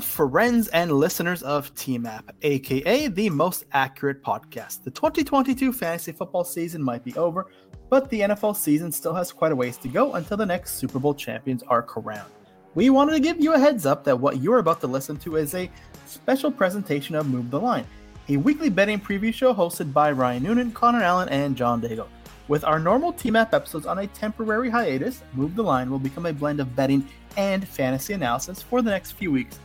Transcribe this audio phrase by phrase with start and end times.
[0.00, 4.84] Friends and listeners of TMAP, aka the most accurate podcast.
[4.84, 7.46] The 2022 fantasy football season might be over,
[7.90, 10.98] but the NFL season still has quite a ways to go until the next Super
[10.98, 12.30] Bowl champions are crowned.
[12.74, 15.36] We wanted to give you a heads up that what you're about to listen to
[15.36, 15.70] is a
[16.06, 17.86] special presentation of Move the Line,
[18.28, 22.08] a weekly betting preview show hosted by Ryan Noonan, Connor Allen, and John Daigle.
[22.46, 26.32] With our normal TMAP episodes on a temporary hiatus, Move the Line will become a
[26.32, 27.06] blend of betting
[27.36, 29.58] and fantasy analysis for the next few weeks.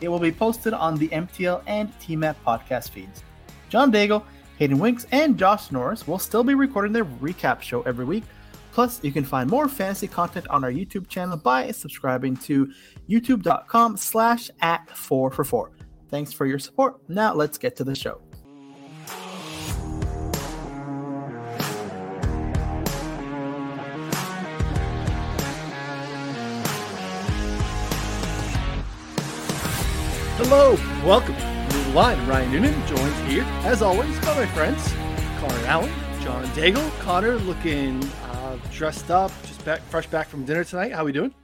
[0.00, 3.22] It will be posted on the MTL and TMAP podcast feeds.
[3.68, 4.24] John Daigle,
[4.58, 8.24] Hayden Winks, and Josh Norris will still be recording their recap show every week.
[8.72, 12.72] Plus, you can find more fantasy content on our YouTube channel by subscribing to
[13.08, 15.70] youtube.com slash at 4 for 4.
[16.10, 16.98] Thanks for your support.
[17.08, 18.23] Now let's get to the show.
[30.46, 30.74] Hello,
[31.06, 32.28] welcome to the line.
[32.28, 34.92] Ryan Noonan joined here, as always, by my friends
[35.40, 36.86] Connor Allen, John Daigle.
[37.00, 40.92] Connor looking uh, dressed up, just back, fresh back from dinner tonight.
[40.92, 41.34] How are we doing?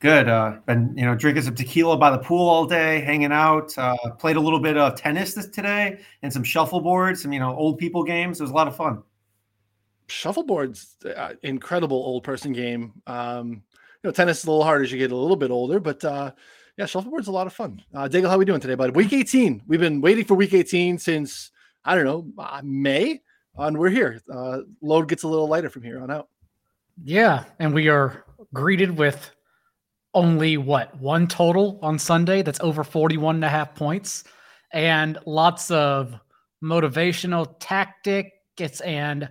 [0.00, 0.28] Good.
[0.28, 3.72] Uh, been you know drinking some tequila by the pool all day, hanging out.
[3.78, 7.54] Uh, played a little bit of tennis this today and some shuffleboard, some you know
[7.54, 8.40] old people games.
[8.40, 9.04] It was a lot of fun.
[10.08, 12.94] Shuffleboard's uh, incredible old person game.
[13.06, 13.62] Um,
[14.02, 16.04] you know, tennis is a little harder as you get a little bit older, but
[16.04, 16.32] uh,
[16.76, 17.82] yeah, shuffleboard's a lot of fun.
[17.94, 18.96] Uh, Daigle, how are we doing today, bud?
[18.96, 19.62] Week 18.
[19.66, 21.50] We've been waiting for week 18 since
[21.84, 23.22] I don't know uh, May,
[23.56, 24.20] and we're here.
[24.32, 26.28] Uh, load gets a little lighter from here on out.
[27.02, 29.30] Yeah, and we are greeted with
[30.14, 34.24] only what one total on Sunday that's over 41 and a half points,
[34.72, 36.18] and lots of
[36.62, 39.28] motivational tactics and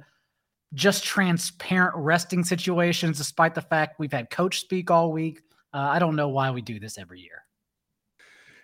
[0.73, 5.41] just transparent resting situations, despite the fact we've had coach speak all week.
[5.73, 7.43] Uh, I don't know why we do this every year.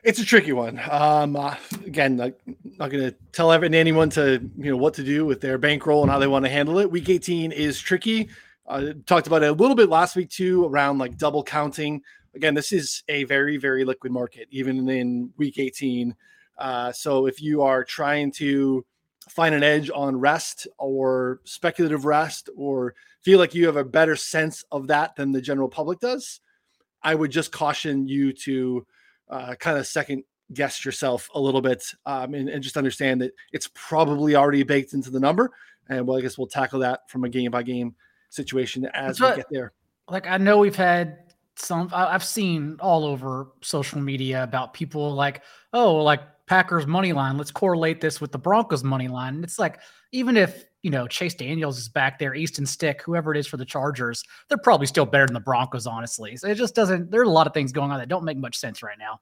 [0.03, 0.79] It's a tricky one.
[0.89, 2.33] Um, uh, again, not,
[2.77, 6.11] not going to tell anyone to you know what to do with their bankroll and
[6.11, 6.89] how they want to handle it.
[6.89, 8.29] Week 18 is tricky.
[8.65, 12.01] Uh, talked about it a little bit last week too, around like double counting.
[12.35, 16.15] Again, this is a very very liquid market, even in week 18.
[16.57, 18.85] Uh, so if you are trying to
[19.27, 24.15] find an edge on rest or speculative rest, or feel like you have a better
[24.15, 26.39] sense of that than the general public does,
[27.03, 28.85] I would just caution you to
[29.29, 30.23] uh, kind of second
[30.53, 34.93] guess yourself a little bit um, and, and, just understand that it's probably already baked
[34.93, 35.51] into the number.
[35.89, 37.95] And well, I guess we'll tackle that from a game by game
[38.29, 39.73] situation as we get there.
[40.09, 45.43] Like I know we've had some, I've seen all over social media about people like,
[45.73, 47.37] oh, like Packers money line.
[47.37, 49.35] Let's correlate this with the Broncos money line.
[49.35, 49.79] And it's like,
[50.11, 53.57] even if you know, Chase Daniels is back there, Easton Stick, whoever it is for
[53.57, 56.37] the Chargers, they're probably still better than the Broncos, honestly.
[56.37, 58.37] So it just doesn't, there are a lot of things going on that don't make
[58.37, 59.19] much sense right now.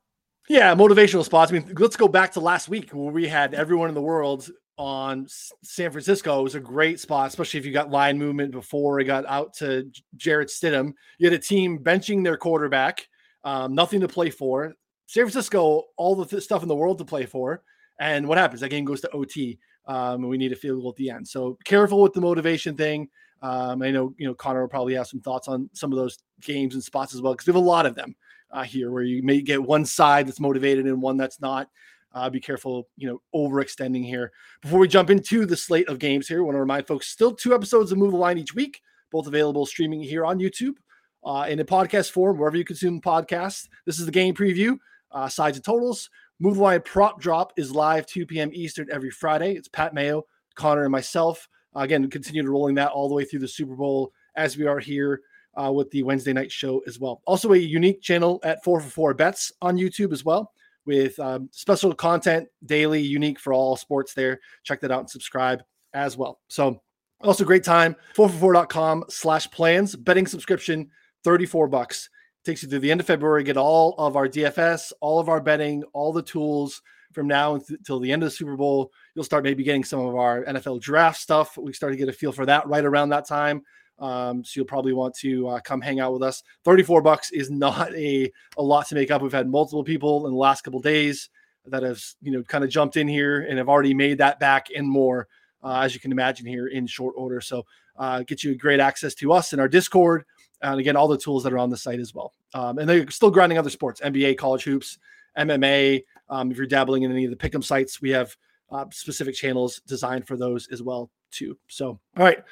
[0.50, 1.52] Yeah, motivational spots.
[1.52, 4.50] I mean, let's go back to last week where we had everyone in the world
[4.78, 5.28] on
[5.64, 6.40] San Francisco.
[6.40, 9.54] It was a great spot, especially if you got line movement before it got out
[9.56, 10.94] to Jarrett Stidham.
[11.18, 13.08] You had a team benching their quarterback,
[13.44, 14.74] um, nothing to play for.
[15.08, 17.64] San Francisco, all the th- stuff in the world to play for.
[18.00, 18.62] And what happens?
[18.62, 19.58] That game goes to OT
[19.88, 21.28] um, and we need a field goal at the end.
[21.28, 23.10] So careful with the motivation thing.
[23.42, 26.18] Um, I know you know Connor will probably have some thoughts on some of those
[26.42, 28.16] games and spots as well because we have a lot of them
[28.52, 31.70] uh, here where you may get one side that's motivated and one that's not.
[32.14, 34.32] Uh, be careful, you know, overextending here.
[34.62, 37.32] Before we jump into the slate of games here, I want to remind folks still
[37.32, 38.82] two episodes of Move the Line each week,
[39.12, 40.76] both available streaming here on YouTube
[41.24, 43.68] uh, in a podcast form, wherever you consume podcasts.
[43.86, 44.78] This is the game preview,
[45.12, 46.10] uh, sides and totals.
[46.40, 48.52] Move the Line Prop Drop is live 2 p.m.
[48.54, 49.54] Eastern every Friday.
[49.54, 51.50] It's Pat Mayo, Connor, and myself.
[51.76, 54.68] Uh, again, continue to rolling that all the way through the Super Bowl as we
[54.68, 55.22] are here
[55.56, 57.24] uh, with the Wednesday night show as well.
[57.26, 60.52] Also, a unique channel at 4 for 4 Bets on YouTube as well
[60.86, 64.40] with um, special content daily, unique for all sports there.
[64.64, 66.40] Check that out and subscribe as well.
[66.50, 66.80] So,
[67.22, 67.96] also great time.
[68.16, 70.92] 4for4.com slash plans, betting subscription,
[71.24, 72.10] 34 bucks
[72.48, 73.44] takes you to the end of February.
[73.44, 76.82] Get all of our DFS, all of our betting, all the tools
[77.12, 78.92] from now until the end of the Super Bowl.
[79.14, 81.58] You'll start maybe getting some of our NFL draft stuff.
[81.58, 83.64] We start to get a feel for that right around that time.
[84.00, 86.44] Um, so you'll probably want to uh, come hang out with us.
[86.64, 89.22] 34 bucks is not a, a lot to make up.
[89.22, 91.30] We've had multiple people in the last couple days
[91.66, 94.68] that have, you know, kind of jumped in here and have already made that back
[94.76, 95.28] and more,
[95.64, 97.42] uh, as you can imagine here in short order.
[97.42, 97.66] So
[97.98, 100.24] uh, get you great access to us in our Discord,
[100.62, 102.34] and again all the tools that are on the site as well.
[102.54, 104.98] Um, and they're still grinding other sports nba college hoops
[105.38, 108.36] mma um, if you're dabbling in any of the pick'em sites we have
[108.72, 111.58] uh, specific channels designed for those as well too.
[111.68, 112.44] So all right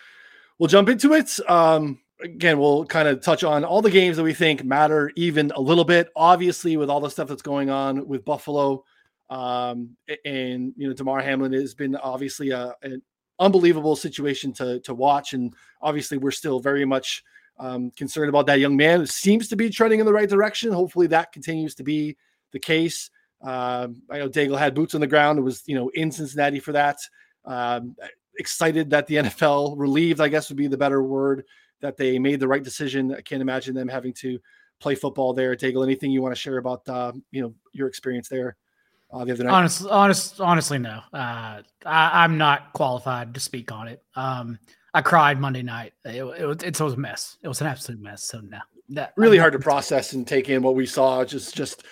[0.58, 1.38] we'll jump into it.
[1.50, 5.52] Um, again, we'll kind of touch on all the games that we think matter even
[5.56, 6.10] a little bit.
[6.16, 8.84] Obviously, with all the stuff that's going on with Buffalo,
[9.30, 13.02] um, and you know, Damar Hamlin has been obviously a, an
[13.40, 17.24] unbelievable situation to to watch, and obviously, we're still very much
[17.58, 19.02] um, concerned about that young man.
[19.02, 20.72] It seems to be trending in the right direction.
[20.72, 22.18] Hopefully, that continues to be
[22.52, 23.10] the case.
[23.42, 25.40] Um, I know Daigle had boots on the ground.
[25.40, 26.98] It was you know in Cincinnati for that.
[27.46, 27.96] Um,
[28.38, 31.46] excited that the NFL relieved, I guess would be the better word,
[31.82, 33.14] that they made the right decision.
[33.14, 34.40] I can't imagine them having to
[34.80, 35.56] play football there.
[35.56, 38.58] Daigle, anything you want to share about uh, you know your experience there
[39.12, 39.54] uh, the other night?
[39.54, 41.02] Honestly, honest, honestly, no.
[41.14, 44.04] Uh, I, am not qualified to speak on it.
[44.16, 44.60] Um,
[44.96, 45.92] I cried Monday night.
[46.06, 47.38] It, it, it, was a mess.
[47.44, 48.24] It was an absolute mess.
[48.24, 48.60] So no,
[48.90, 51.26] that really hard to process and take in what we saw.
[51.26, 51.84] Just, just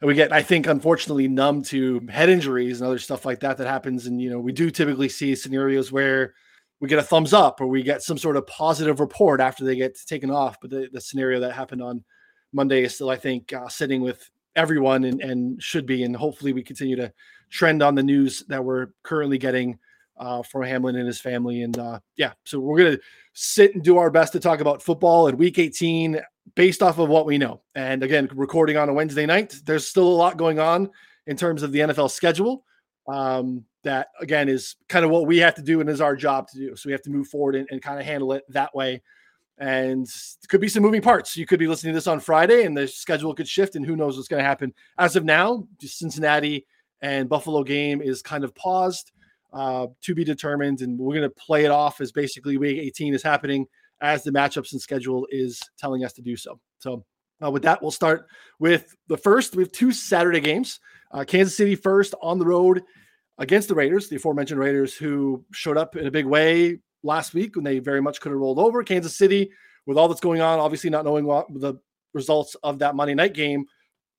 [0.00, 3.66] we get, I think, unfortunately, numb to head injuries and other stuff like that that
[3.66, 4.06] happens.
[4.06, 6.34] And you know, we do typically see scenarios where
[6.78, 9.74] we get a thumbs up or we get some sort of positive report after they
[9.74, 10.60] get taken off.
[10.60, 12.04] But the, the scenario that happened on
[12.52, 16.04] Monday is still, I think, uh, sitting with everyone and, and should be.
[16.04, 17.12] And hopefully, we continue to
[17.50, 19.80] trend on the news that we're currently getting
[20.16, 21.62] uh, from Hamlin and his family.
[21.62, 22.98] And uh, yeah, so we're gonna
[23.32, 26.20] sit and do our best to talk about football in Week 18
[26.54, 27.62] based off of what we know.
[27.74, 30.90] And again, recording on a Wednesday night, there's still a lot going on
[31.26, 32.64] in terms of the NFL schedule.
[33.08, 36.48] Um, that again is kind of what we have to do and is our job
[36.48, 36.76] to do.
[36.76, 39.02] So we have to move forward and, and kind of handle it that way.
[39.58, 40.08] And
[40.48, 41.36] could be some moving parts.
[41.36, 43.96] You could be listening to this on Friday and the schedule could shift, and who
[43.96, 44.72] knows what's going to happen.
[44.98, 46.66] As of now, Cincinnati
[47.00, 49.12] and Buffalo game is kind of paused
[49.52, 50.80] uh, to be determined.
[50.80, 53.66] And we're going to play it off as basically week 18 is happening
[54.00, 56.58] as the matchups and schedule is telling us to do so.
[56.78, 57.04] So,
[57.42, 58.26] uh, with that, we'll start
[58.60, 59.56] with the first.
[59.56, 60.78] We have two Saturday games.
[61.10, 62.82] Uh, Kansas City first on the road
[63.38, 67.56] against the Raiders, the aforementioned Raiders, who showed up in a big way last week
[67.56, 68.84] when they very much could have rolled over.
[68.84, 69.50] Kansas City,
[69.86, 71.74] with all that's going on, obviously not knowing what the
[72.14, 73.66] results of that Monday night game,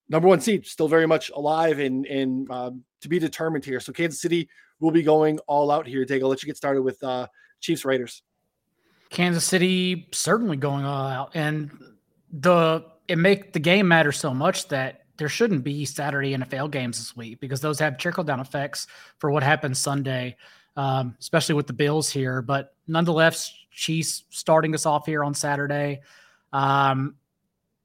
[0.10, 2.72] number one seed still very much alive and and uh,
[3.02, 3.80] to be determined here.
[3.80, 4.50] So Kansas City
[4.84, 6.04] will be going all out here.
[6.04, 7.26] Dig, I'll let you get started with uh,
[7.62, 8.22] Chiefs Raiders.
[9.10, 11.72] Kansas City certainly going all out, and
[12.32, 16.98] the it make the game matter so much that there shouldn't be Saturday NFL games
[16.98, 18.88] this week because those have trickle down effects
[19.20, 20.36] for what happens Sunday,
[20.76, 22.42] um, especially with the Bills here.
[22.42, 26.02] But nonetheless, Chiefs starting us off here on Saturday.
[26.52, 27.16] Um,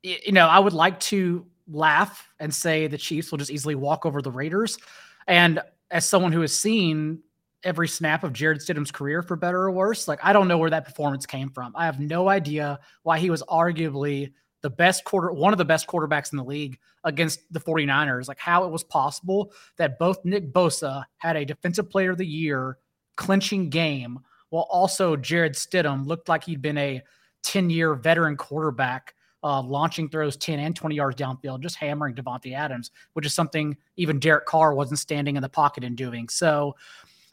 [0.03, 4.07] you know, I would like to laugh and say the Chiefs will just easily walk
[4.07, 4.79] over the Raiders.
[5.27, 7.21] And as someone who has seen
[7.65, 10.71] every snap of Jarrett Stidham's career, for better or worse, like I don't know where
[10.71, 11.73] that performance came from.
[11.77, 15.87] I have no idea why he was arguably the best quarter, one of the best
[15.87, 18.29] quarterbacks in the league against the 49ers.
[18.29, 22.27] Like how it was possible that both Nick Bosa had a defensive player of the
[22.27, 22.79] year
[23.17, 24.19] clinching game
[24.51, 27.03] while also Jarrett Stidham looked like he'd been a
[27.43, 32.55] 10 year veteran quarterback uh, launching throws 10 and 20 yards downfield, just hammering Davante
[32.55, 36.29] Adams, which is something even Derek Carr wasn't standing in the pocket and doing.
[36.29, 36.75] So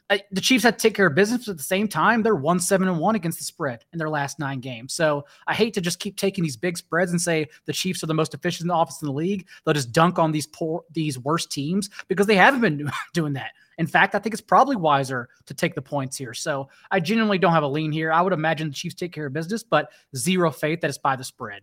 [0.10, 2.36] uh, the Chiefs had to take care of business, but at the same time, they're
[2.36, 4.94] one seven and one against the spread in their last nine games.
[4.94, 8.08] So I hate to just keep taking these big spreads and say the Chiefs are
[8.08, 9.48] the most efficient offense in the league.
[9.64, 13.52] They'll just dunk on these poor, these worst teams because they haven't been doing that.
[13.78, 16.34] In fact, I think it's probably wiser to take the points here.
[16.34, 18.12] So I genuinely don't have a lean here.
[18.12, 21.16] I would imagine the Chiefs take care of business, but zero faith that it's by
[21.16, 21.62] the spread.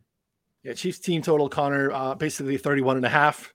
[0.62, 3.52] Yeah, Chiefs team total, Connor, uh, basically 31 and a half,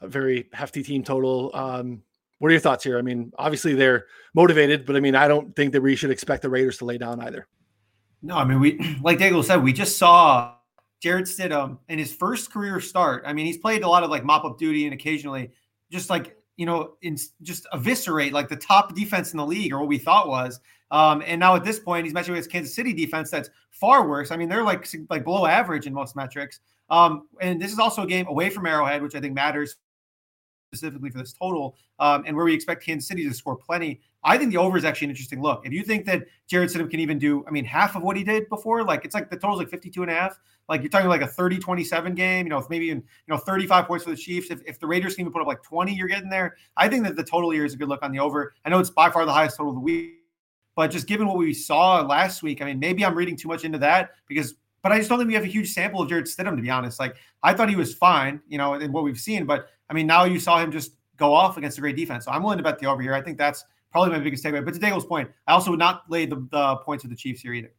[0.00, 1.50] a very hefty team total.
[1.54, 2.02] Um,
[2.38, 2.98] what are your thoughts here?
[2.98, 6.42] I mean, obviously they're motivated, but I mean, I don't think that we should expect
[6.42, 7.46] the Raiders to lay down either.
[8.22, 10.54] No, I mean, we, like Daigle said, we just saw
[11.00, 13.24] Jarrett Stidham in his first career start.
[13.26, 15.50] I mean, he's played a lot of like mop up duty and occasionally
[15.90, 19.78] just like, you know, in, just eviscerate like the top defense in the league or
[19.78, 20.60] what we thought was.
[20.90, 24.30] Um, and now at this point, he's matching with Kansas City defense that's far worse.
[24.30, 26.60] I mean, they're like like below average in most metrics.
[26.88, 29.76] Um, and this is also a game away from Arrowhead, which I think matters
[30.72, 34.00] specifically for this total, um, and where we expect Kansas City to score plenty.
[34.22, 35.64] I think the over is actually an interesting look.
[35.64, 38.22] If you think that Jarrett Stidham can even do, I mean, half of what he
[38.22, 40.38] did before, like it's like the total's like 52 and a half.
[40.68, 43.86] Like you're talking like a 30 27 game, you know, maybe even, you know, 35
[43.86, 44.50] points for the Chiefs.
[44.50, 46.56] If, if the Raiders can even put up like 20, you're getting there.
[46.76, 48.52] I think that the total here is a good look on the over.
[48.64, 50.19] I know it's by far the highest total of the week
[50.80, 53.64] but just given what we saw last week, I mean, maybe I'm reading too much
[53.64, 56.24] into that because, but I just don't think we have a huge sample of Jarrett
[56.24, 56.98] Stidham, to be honest.
[56.98, 60.06] Like, I thought he was fine, you know, in what we've seen, but I mean,
[60.06, 62.24] now you saw him just go off against a great defense.
[62.24, 63.12] So I'm willing to bet the over here.
[63.12, 64.64] I think that's probably my biggest takeaway.
[64.64, 67.42] But to Daigle's point, I also would not lay the, the points of the Chiefs
[67.42, 67.74] here either.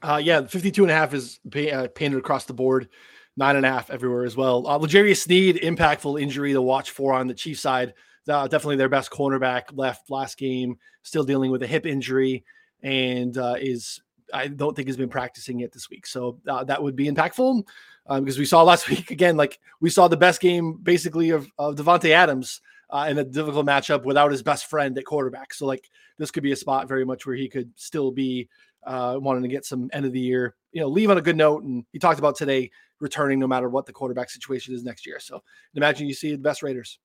[0.00, 2.88] Uh, yeah, 52 and a half is uh, painted across the board,
[3.36, 4.64] nine and a half everywhere as well.
[4.64, 7.94] Uh, L'Jarius Sneed, impactful injury to watch for on the Chiefs side.
[8.28, 12.44] Uh, definitely their best cornerback left last game, still dealing with a hip injury
[12.82, 14.00] and uh, is
[14.32, 16.06] I don't think has been practicing yet this week.
[16.06, 17.64] So uh, that would be impactful
[18.06, 21.48] um, because we saw last week again, like we saw the best game basically of,
[21.58, 25.54] of Davante Adams uh, in a difficult matchup without his best friend at quarterback.
[25.54, 28.48] So like this could be a spot very much where he could still be
[28.86, 31.36] uh, wanting to get some end of the year, you know, leave on a good
[31.36, 31.62] note.
[31.64, 32.70] And he talked about today
[33.00, 35.20] returning no matter what the quarterback situation is next year.
[35.20, 35.42] So
[35.74, 36.98] imagine you see the best Raiders.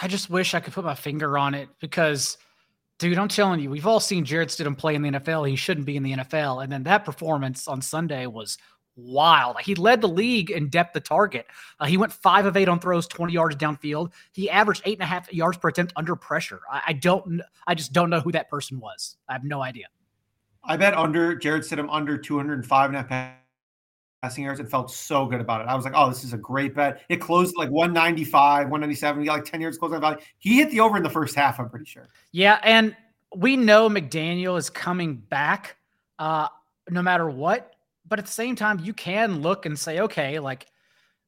[0.00, 2.36] I just wish I could put my finger on it because,
[2.98, 5.48] dude, I'm telling you, we've all seen Jarrett Stidham play in the NFL.
[5.48, 6.62] He shouldn't be in the NFL.
[6.62, 8.58] And then that performance on Sunday was
[8.96, 9.60] wild.
[9.60, 11.46] He led the league in depth of target.
[11.78, 14.12] Uh, he went five of eight on throws, 20 yards downfield.
[14.32, 16.60] He averaged eight and a half yards per attempt under pressure.
[16.70, 19.16] I, I don't, I just don't know who that person was.
[19.28, 19.86] I have no idea.
[20.64, 23.36] I bet under Jarrett Stidham under 205 and a half
[24.22, 25.68] passing yards and felt so good about it.
[25.68, 27.02] I was like, oh, this is a great bet.
[27.08, 29.20] It closed like 195, 197.
[29.20, 30.18] He got like 10 yards close value.
[30.38, 32.08] He hit the over in the first half, I'm pretty sure.
[32.32, 32.58] Yeah.
[32.62, 32.96] And
[33.34, 35.76] we know McDaniel is coming back
[36.18, 36.48] uh,
[36.90, 37.72] no matter what.
[38.08, 40.66] But at the same time, you can look and say, okay, like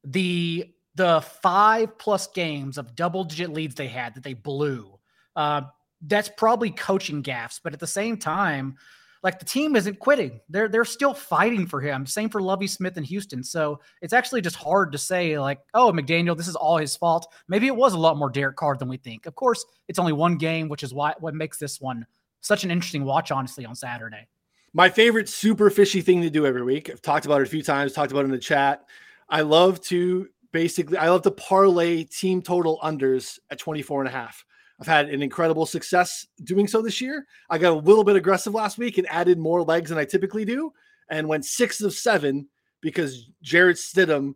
[0.03, 4.97] the the five plus games of double digit leads they had that they blew.
[5.35, 5.61] Uh,
[6.01, 8.77] that's probably coaching gaffes, but at the same time,
[9.23, 10.39] like the team isn't quitting.
[10.49, 12.05] They're they're still fighting for him.
[12.05, 13.43] Same for Lovie Smith in Houston.
[13.43, 17.31] So it's actually just hard to say like, oh, McDaniel, this is all his fault.
[17.47, 19.25] Maybe it was a lot more Derek Carr than we think.
[19.25, 22.05] Of course, it's only one game, which is why what makes this one
[22.41, 24.27] such an interesting watch, honestly, on Saturday.
[24.73, 26.89] My favorite super fishy thing to do every week.
[26.89, 28.85] I've talked about it a few times, talked about it in the chat.
[29.27, 34.11] I love to basically I love to parlay team total unders at 24 and a
[34.11, 34.45] half.
[34.79, 37.25] I've had an incredible success doing so this year.
[37.49, 40.45] I got a little bit aggressive last week and added more legs than I typically
[40.45, 40.71] do
[41.09, 42.47] and went six of seven
[42.81, 44.35] because Jarrett Stidham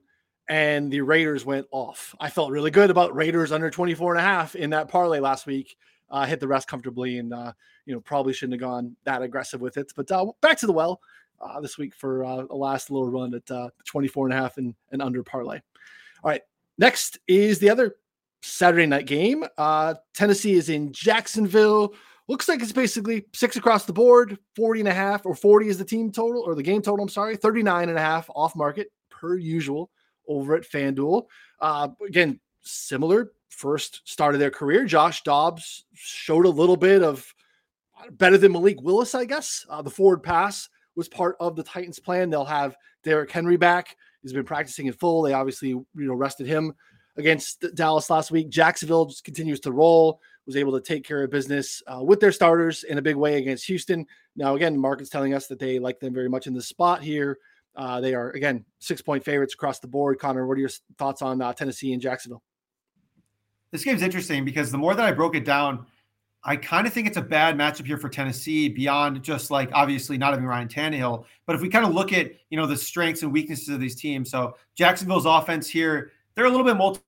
[0.49, 2.13] and the Raiders went off.
[2.19, 5.45] I felt really good about Raiders under 24 and a half in that parlay last
[5.45, 5.77] week.
[6.09, 7.53] Uh, hit the rest comfortably and, uh,
[7.85, 9.91] you know, probably shouldn't have gone that aggressive with it.
[9.95, 10.99] But uh, back to the well
[11.41, 14.57] uh, this week for uh, a last little run at uh, 24 and a half
[14.57, 15.59] and, and under parlay.
[16.23, 16.41] All right.
[16.77, 17.95] Next is the other
[18.43, 19.45] Saturday night game.
[19.57, 21.93] Uh, Tennessee is in Jacksonville.
[22.27, 25.77] Looks like it's basically six across the board, 40 and a half, or 40 is
[25.77, 28.91] the team total, or the game total, I'm sorry, 39 and a half off market
[29.09, 29.89] per usual
[30.27, 31.25] over at FanDuel.
[31.59, 34.85] Uh, again, similar first start of their career.
[34.85, 37.33] Josh Dobbs showed a little bit of
[38.11, 39.65] better than Malik Willis, I guess.
[39.69, 42.29] Uh, the forward pass was part of the Titans' plan.
[42.29, 43.95] They'll have Derrick Henry back.
[44.21, 45.21] He's been practicing in full.
[45.21, 46.73] They obviously, you know, rested him
[47.17, 48.49] against Dallas last week.
[48.49, 52.31] Jacksonville just continues to roll, was able to take care of business uh, with their
[52.31, 54.05] starters in a big way against Houston.
[54.35, 57.01] Now, again, the market's telling us that they like them very much in the spot
[57.01, 57.37] here.
[57.75, 60.19] Uh, they are, again, six point favorites across the board.
[60.19, 62.43] Connor, what are your thoughts on uh, Tennessee and Jacksonville?
[63.71, 65.87] This game's interesting because the more that I broke it down,
[66.43, 70.17] I kind of think it's a bad matchup here for Tennessee beyond just like obviously
[70.17, 71.23] not having Ryan Tannehill.
[71.45, 73.95] But if we kind of look at, you know, the strengths and weaknesses of these
[73.95, 74.29] teams.
[74.29, 77.03] So Jacksonville's offense here, they're a little bit multiple,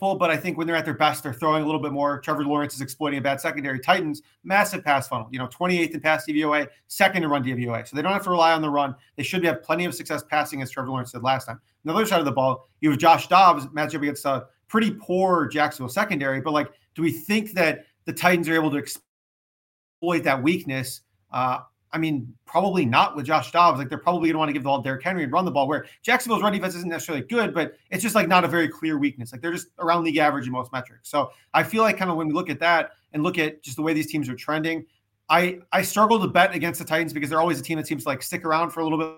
[0.00, 2.18] but I think when they're at their best, they're throwing a little bit more.
[2.20, 3.78] Trevor Lawrence is exploiting a bad secondary.
[3.80, 7.86] Titans, massive pass funnel, you know, 28th in pass DVOA, second in run DVOA.
[7.86, 8.94] So they don't have to rely on the run.
[9.16, 11.56] They should have plenty of success passing, as Trevor Lawrence said last time.
[11.56, 14.90] On the other side of the ball, you have Josh Dobbs matchup against a pretty
[14.90, 16.40] poor Jacksonville secondary.
[16.40, 21.02] But like, do we think that the Titans are able to exploit that weakness?
[21.32, 21.60] Uh,
[21.94, 23.78] I mean, probably not with Josh Dobbs.
[23.78, 25.44] Like they're probably going to want to give the ball to Derrick Henry and run
[25.44, 25.68] the ball.
[25.68, 28.98] Where Jacksonville's run defense isn't necessarily good, but it's just like not a very clear
[28.98, 29.30] weakness.
[29.30, 31.08] Like they're just around league average in most metrics.
[31.08, 33.76] So I feel like kind of when we look at that and look at just
[33.76, 34.84] the way these teams are trending,
[35.28, 38.02] I I struggle to bet against the Titans because they're always a team that seems
[38.02, 39.14] to like stick around for a little bit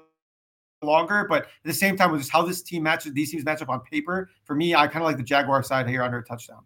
[0.83, 1.27] longer.
[1.27, 3.71] But at the same time, with just how this team matches, these teams match up
[3.71, 6.63] on paper, for me, I kind of like the Jaguar side here under a touchdown.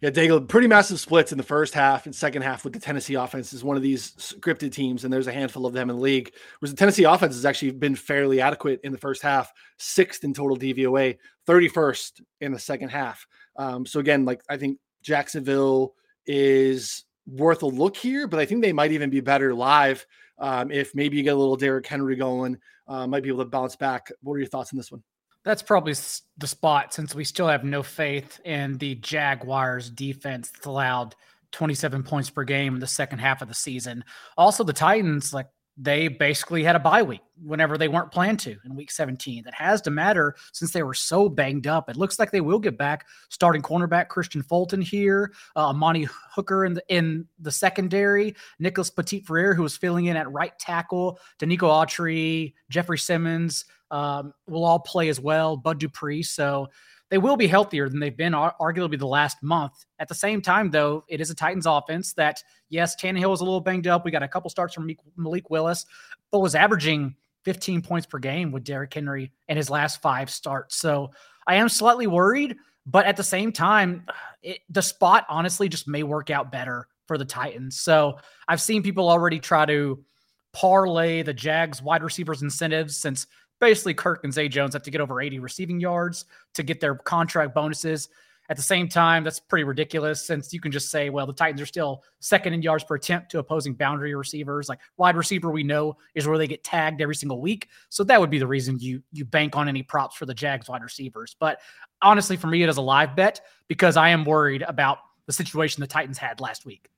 [0.00, 3.14] Yeah, Daigle, pretty massive splits in the first half and second half with the Tennessee
[3.14, 6.02] offense is one of these scripted teams, and there's a handful of them in the
[6.02, 6.32] league.
[6.60, 10.32] Whereas the Tennessee offense has actually been fairly adequate in the first half, sixth in
[10.32, 13.26] total DVOA, 31st in the second half.
[13.56, 15.94] Um, so again, like I think Jacksonville
[16.26, 20.06] is worth a look here, but I think they might even be better live
[20.38, 23.50] um, if maybe you get a little Derrick Henry going, uh, might be able to
[23.50, 24.12] bounce back.
[24.22, 25.02] What are your thoughts on this one?
[25.44, 25.94] That's probably
[26.36, 31.14] the spot since we still have no faith in the Jaguars defense that allowed
[31.52, 34.04] 27 points per game in the second half of the season.
[34.36, 35.46] Also, the Titans, like
[35.80, 39.44] they basically had a bye week whenever they weren't planned to in week 17.
[39.44, 41.88] That has to matter since they were so banged up.
[41.88, 46.64] It looks like they will get back starting cornerback Kristian Fulton here, uh, Amani Hooker
[46.64, 51.20] in the in the secondary, Nicholas Petit Frere, who was filling in at right tackle,
[51.38, 55.56] Denico Autry, Jeffrey Simmons, um, will all play as well.
[55.56, 56.22] Bud Dupree.
[56.22, 56.68] So
[57.10, 59.72] they will be healthier than they've been arguably the last month.
[59.98, 63.44] At the same time, though, it is a Titans offense that, yes, Tannehill was a
[63.44, 64.04] little banged up.
[64.04, 65.86] We got a couple starts from Malik Willis,
[66.30, 70.76] but was averaging 15 points per game with Derrick Henry in his last five starts.
[70.76, 71.10] So
[71.46, 74.04] I am slightly worried, but at the same time,
[74.42, 77.80] it, the spot honestly just may work out better for the Titans.
[77.80, 80.04] So I've seen people already try to
[80.52, 83.26] parlay the Jags wide receivers incentives since
[83.60, 86.24] basically Kirk and Zay Jones have to get over 80 receiving yards
[86.54, 88.08] to get their contract bonuses.
[88.50, 91.60] At the same time, that's pretty ridiculous since you can just say, well, the Titans
[91.60, 94.70] are still second in yards per attempt to opposing boundary receivers.
[94.70, 97.68] Like wide receiver, we know is where they get tagged every single week.
[97.90, 100.66] So that would be the reason you you bank on any props for the Jags
[100.66, 101.36] wide receivers.
[101.38, 101.60] But
[102.00, 105.82] honestly, for me, it is a live bet because I am worried about the situation
[105.82, 106.88] the Titans had last week.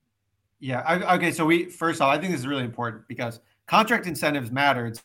[0.60, 0.82] Yeah.
[0.86, 1.32] I, okay.
[1.32, 4.86] So we first off, I think this is really important because contract incentives matter.
[4.86, 5.02] It's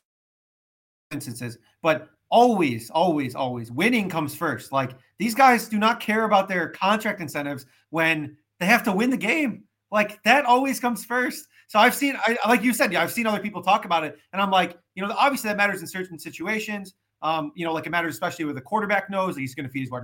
[1.15, 4.71] instances, but always, always, always winning comes first.
[4.71, 9.09] Like these guys do not care about their contract incentives when they have to win
[9.09, 9.63] the game.
[9.91, 11.47] Like that always comes first.
[11.67, 14.19] So I've seen, I like you said, yeah, I've seen other people talk about it,
[14.33, 16.93] and I'm like, you know, obviously that matters in certain situations.
[17.21, 19.71] Um, you know, like it matters especially with a quarterback knows that he's going to
[19.71, 20.03] feed his wide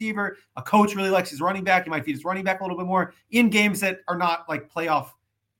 [0.00, 0.36] receiver.
[0.56, 1.84] A coach really likes his running back.
[1.84, 4.48] He might feed his running back a little bit more in games that are not
[4.48, 5.10] like playoff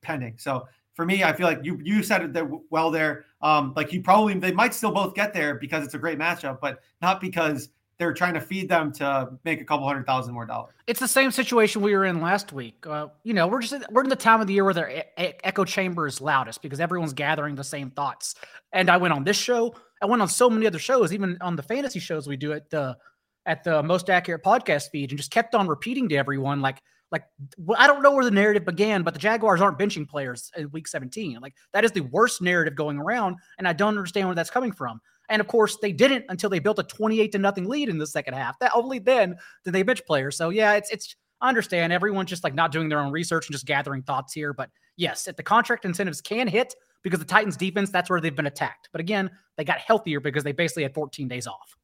[0.03, 0.37] pending.
[0.39, 0.67] So
[1.01, 3.25] for me, I feel like you you said it well there.
[3.41, 6.61] Um, like you probably they might still both get there because it's a great matchup,
[6.61, 10.45] but not because they're trying to feed them to make a couple hundred thousand more
[10.45, 10.75] dollars.
[10.87, 12.87] It's the same situation we were in last week.
[12.87, 15.65] Uh, you know, we're just we're in the time of the year where their echo
[15.65, 18.35] chamber is loudest because everyone's gathering the same thoughts.
[18.75, 19.75] And I went on this show.
[20.03, 22.69] I went on so many other shows, even on the fantasy shows we do at
[22.69, 22.99] the
[23.47, 27.25] at the most accurate podcast feed, and just kept on repeating to everyone like like
[27.77, 30.87] I don't know where the narrative began, but the Jaguars aren't benching players in week
[30.87, 31.39] 17.
[31.41, 34.73] Like that is the worst narrative going around, and I don't understand where that's coming
[34.73, 35.01] from.
[35.29, 38.07] And of course, they didn't until they built a 28 to nothing lead in the
[38.07, 38.59] second half.
[38.61, 40.37] That only then did they bench players.
[40.37, 43.53] So yeah, it's it's I understand everyone's just like not doing their own research and
[43.53, 44.53] just gathering thoughts here.
[44.53, 48.35] But yes, if the contract incentives can hit because the Titans defense, that's where they've
[48.35, 48.89] been attacked.
[48.93, 51.77] But again, they got healthier because they basically had 14 days off.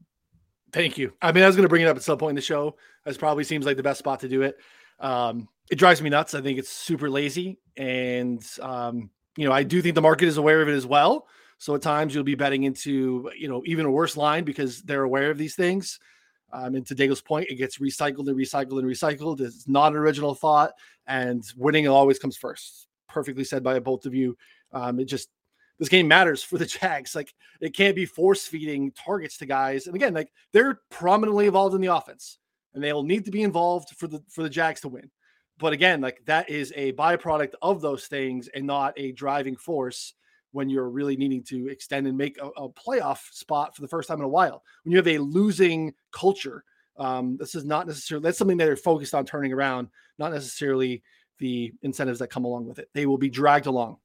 [0.72, 1.12] Thank you.
[1.22, 2.76] I mean, I was going to bring it up at some point in the show.
[3.04, 4.56] This probably seems like the best spot to do it.
[4.98, 6.34] Um, it drives me nuts.
[6.34, 10.36] I think it's super lazy, and um, you know, I do think the market is
[10.36, 11.26] aware of it as well.
[11.58, 15.02] So at times you'll be betting into you know even a worse line because they're
[15.02, 15.98] aware of these things.
[16.52, 19.40] Um, and to Daigle's point, it gets recycled and recycled and recycled.
[19.40, 20.72] It's not an original thought,
[21.06, 22.86] and winning always comes first.
[23.08, 24.36] Perfectly said by both of you.
[24.72, 25.28] Um, it just
[25.78, 27.14] this game matters for the Jags.
[27.14, 29.86] Like it can't be force feeding targets to guys.
[29.86, 32.38] And again, like they're prominently involved in the offense
[32.76, 35.10] and they'll need to be involved for the for the Jags to win.
[35.58, 40.14] But again, like that is a byproduct of those things and not a driving force
[40.52, 44.08] when you're really needing to extend and make a, a playoff spot for the first
[44.08, 44.62] time in a while.
[44.84, 46.62] When you have a losing culture,
[46.98, 51.02] um, this is not necessarily that's something that they're focused on turning around, not necessarily
[51.38, 52.90] the incentives that come along with it.
[52.92, 53.96] They will be dragged along.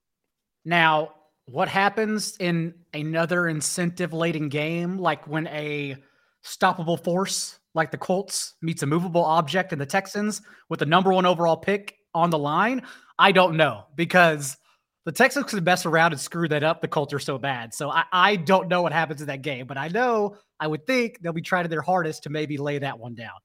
[0.64, 5.98] Now, what happens in another incentive laden game, like when a
[6.44, 11.12] stoppable force like the Colts meets a movable object and the Texans with the number
[11.12, 12.82] one overall pick on the line?
[13.18, 14.58] I don't know because
[15.06, 16.82] the Texans could mess around and screw that up.
[16.82, 17.74] The Colts are so bad.
[17.74, 20.86] So I, I don't know what happens in that game, but I know I would
[20.86, 23.40] think they'll be trying their hardest to maybe lay that one down.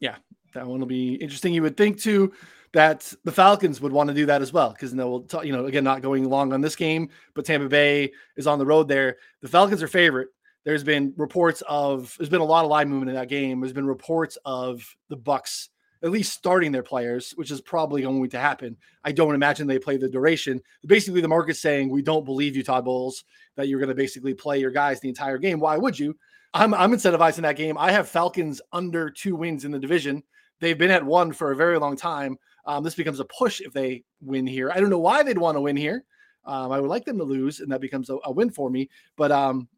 [0.00, 0.16] Yeah,
[0.54, 1.54] that one will be interesting.
[1.54, 2.32] You would think too
[2.72, 5.66] that the Falcons would want to do that as well because they'll, t- you know,
[5.66, 9.18] again, not going long on this game, but Tampa Bay is on the road there.
[9.42, 10.28] The Falcons are favorite
[10.64, 13.60] there's been reports of there's been a lot of line movement in that game.
[13.60, 15.68] There's been reports of the Bucs
[16.02, 18.76] at least starting their players, which is probably going to happen.
[19.04, 20.60] I don't imagine they play the duration.
[20.84, 23.24] Basically, the market's saying we don't believe you, Todd Bowles,
[23.56, 25.60] that you're going to basically play your guys the entire game.
[25.60, 26.16] Why would you?
[26.54, 27.78] I'm I'm incentivizing that game.
[27.78, 30.22] I have Falcons under two wins in the division.
[30.60, 32.36] They've been at one for a very long time.
[32.66, 34.70] Um, this becomes a push if they win here.
[34.70, 36.04] I don't know why they'd want to win here.
[36.44, 38.90] Um, I would like them to lose, and that becomes a, a win for me.
[39.16, 39.68] But um,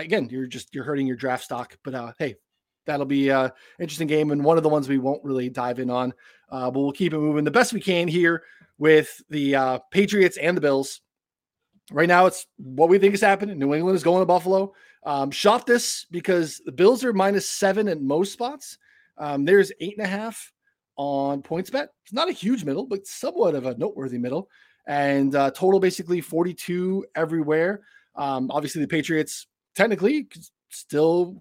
[0.00, 1.76] again, you're just you're hurting your draft stock.
[1.84, 2.36] But uh, hey,
[2.86, 5.90] that'll be an interesting game and one of the ones we won't really dive in
[5.90, 6.12] on.
[6.50, 8.42] Uh, but we'll keep it moving the best we can here
[8.78, 11.00] with the uh, Patriots and the Bills.
[11.90, 13.58] Right now, it's what we think is happening.
[13.58, 14.74] New England is going to Buffalo.
[15.04, 18.78] Um, shop this because the Bills are minus seven at most spots.
[19.16, 20.52] Um, there's eight and a half
[20.96, 21.88] on PointsBet.
[22.04, 24.50] It's not a huge middle, but somewhat of a noteworthy middle.
[24.86, 27.82] And uh, total basically 42 everywhere.
[28.16, 29.46] Um, obviously, the Patriots
[29.78, 30.26] technically
[30.70, 31.40] still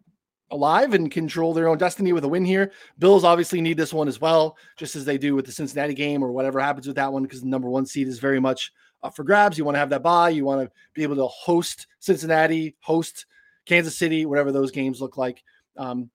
[0.51, 2.71] alive and control their own destiny with a win here.
[2.99, 6.23] Bills obviously need this one as well, just as they do with the Cincinnati game
[6.23, 8.71] or whatever happens with that one, because the number one seed is very much
[9.01, 9.57] up for grabs.
[9.57, 10.29] You want to have that bye.
[10.29, 13.25] You want to be able to host Cincinnati, host
[13.65, 15.43] Kansas City, whatever those games look like.
[15.75, 16.09] Um,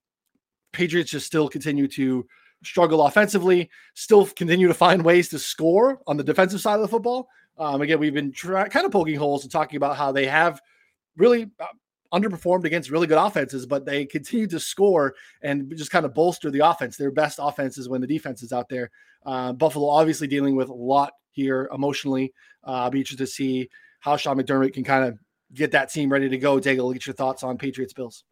[0.73, 2.25] Patriots just still continue to
[2.65, 6.89] struggle offensively, still continue to find ways to score on the defensive side of the
[6.89, 7.29] football.
[7.59, 10.61] Um, again, we've been try- kind of poking holes and talking about how they have
[11.17, 11.67] really uh,
[12.13, 16.51] underperformed against really good offenses, but they continue to score and just kind of bolster
[16.51, 16.97] the offense.
[16.97, 18.91] Their best offense is when the defense is out there.
[19.25, 22.33] Uh, Buffalo obviously dealing with a lot here emotionally.
[22.67, 23.69] Uh, I'll be interested to see
[24.01, 25.19] how Sean McDermott can kind of
[25.55, 26.59] get that team ready to go.
[26.59, 28.25] Daigle, get your thoughts on Patriots Bills.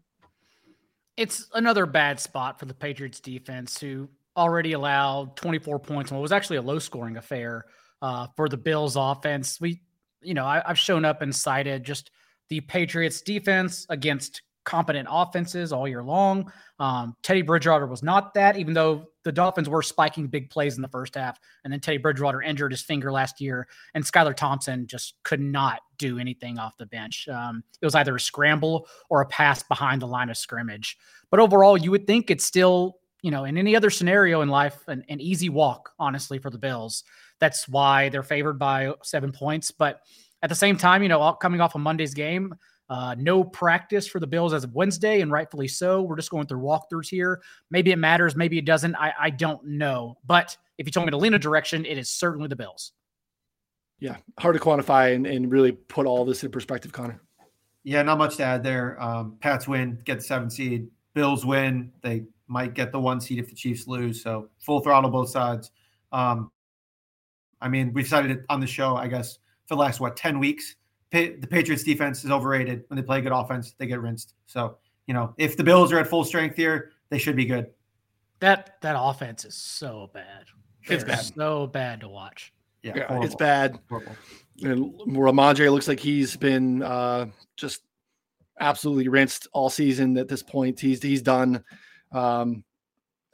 [1.16, 6.22] It's another bad spot for the Patriots defense, who already allowed 24 points and what
[6.22, 7.66] was actually a low scoring affair
[8.02, 9.60] uh, for the Bills offense.
[9.60, 9.82] We,
[10.22, 12.10] you know, I, I've shown up and cited just
[12.50, 16.52] the Patriots defense against competent offenses all year long.
[16.78, 20.82] Um, Teddy Bridgewater was not that, even though the Dolphins were spiking big plays in
[20.82, 21.38] the first half.
[21.64, 25.80] And then Teddy Bridgewater injured his finger last year, and Skylar Thompson just could not
[25.98, 27.26] do anything off the bench.
[27.28, 30.96] Um, it was either a scramble or a pass behind the line of scrimmage.
[31.30, 34.76] But overall, you would think it's still, you know, in any other scenario in life,
[34.88, 37.02] an, an easy walk, honestly, for the Bills.
[37.38, 39.70] That's why they're favored by seven points.
[39.70, 40.00] But
[40.42, 42.54] at the same time, you know, coming off a of Monday's game,
[42.88, 46.02] uh, no practice for the Bills as of Wednesday, and rightfully so.
[46.02, 47.40] We're just going through walkthroughs here.
[47.70, 48.96] Maybe it matters, maybe it doesn't.
[48.96, 50.18] I, I don't know.
[50.26, 52.92] But if you told me to lean a direction, it is certainly the Bills.
[54.00, 57.20] Yeah, hard to quantify and, and really put all this in perspective, Connor.
[57.84, 59.00] Yeah, not much to add there.
[59.00, 60.88] Um, Pats win, get the seven seed.
[61.14, 64.22] Bills win, they might get the one seed if the Chiefs lose.
[64.22, 65.70] So full throttle both sides.
[66.12, 66.50] Um,
[67.60, 69.38] I mean, we've cited it on the show, I guess,
[69.70, 70.74] for the last what ten weeks
[71.12, 72.82] the Patriots defense is overrated.
[72.88, 74.34] When they play good offense, they get rinsed.
[74.46, 77.68] So, you know, if the Bills are at full strength here, they should be good.
[78.40, 80.46] That that offense is so bad.
[80.82, 81.24] It's bad.
[81.36, 82.52] So bad to watch.
[82.82, 83.78] Yeah, yeah it's bad.
[83.88, 84.16] Horrible.
[84.62, 87.82] And Rhamondre looks like he's been uh, just
[88.58, 90.80] absolutely rinsed all season at this point.
[90.80, 91.62] He's he's done.
[92.10, 92.64] Um,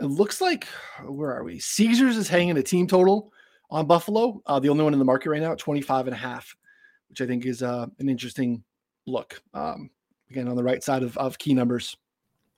[0.01, 0.67] it looks like
[1.03, 1.61] where are we?
[1.61, 3.33] Caesars is hanging a team total
[3.71, 4.43] on Buffalo.
[4.47, 6.57] Uh, the only one in the market right now, 25 and a half
[7.09, 8.63] which I think is uh, an interesting
[9.07, 9.41] look.
[9.55, 9.91] Um,
[10.31, 11.97] again, on the right side of, of key numbers.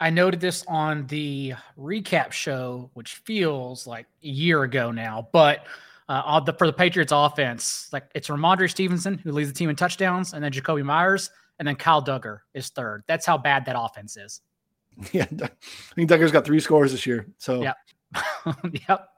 [0.00, 5.66] I noted this on the recap show, which feels like a year ago now, but
[6.08, 9.76] uh, the, for the Patriots offense, like it's Rhamondre Stevenson who leads the team in
[9.76, 13.02] touchdowns, and then Jakobi Meyers, and then Kyle Dugger is third.
[13.08, 14.40] That's how bad that offense is.
[15.12, 15.48] Yeah, I
[15.94, 17.28] think Dugger's got three scores this year.
[17.38, 17.76] So, yep.
[18.88, 19.08] yep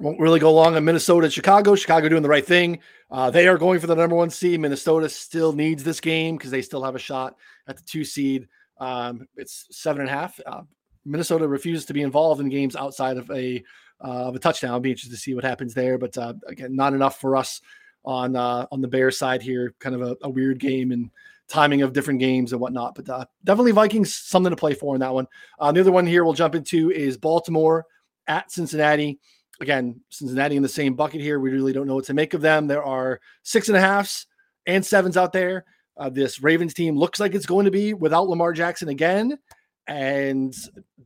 [0.00, 1.74] won't really go long on Minnesota Chicago.
[1.74, 2.80] Chicago doing the right thing.
[3.10, 4.60] Uh, they are going for the number one seed.
[4.60, 7.36] Minnesota still needs this game because they still have a shot
[7.68, 8.48] at the two seed.
[8.78, 10.38] Um, it's seven and a half.
[10.44, 10.62] Uh,
[11.04, 13.62] Minnesota refuses to be involved in games outside of a
[14.04, 14.72] uh, of a touchdown.
[14.72, 15.96] I'll be interested to see what happens there.
[15.96, 17.62] But uh, again, not enough for us
[18.04, 19.74] on uh, on the Bears side here.
[19.78, 21.10] Kind of a, a, weird game and
[21.48, 22.94] timing of different games and whatnot.
[22.94, 25.26] But uh, definitely Vikings something to play for in that one.
[25.58, 27.86] the other one here we'll jump into is Baltimore
[28.26, 29.18] at Cincinnati
[29.60, 31.40] again, Cincinnati in the same bucket here.
[31.40, 32.66] We really don't know what to make of them.
[32.66, 34.26] There are six and a halfs
[34.66, 35.64] and sevens out there.
[35.96, 39.38] Uh, this Ravens team looks like it's going to be without Lamar Jackson again.
[39.86, 40.54] And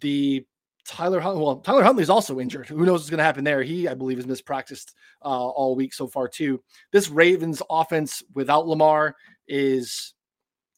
[0.01, 0.45] the
[0.87, 2.67] Tyler Huntley, well, Tyler Huntley is also injured.
[2.67, 3.63] Who knows what's going to happen there?
[3.63, 6.61] He, I believe, is mispracticed uh, all week so far, too.
[6.91, 9.15] This Ravens offense without Lamar
[9.47, 10.15] is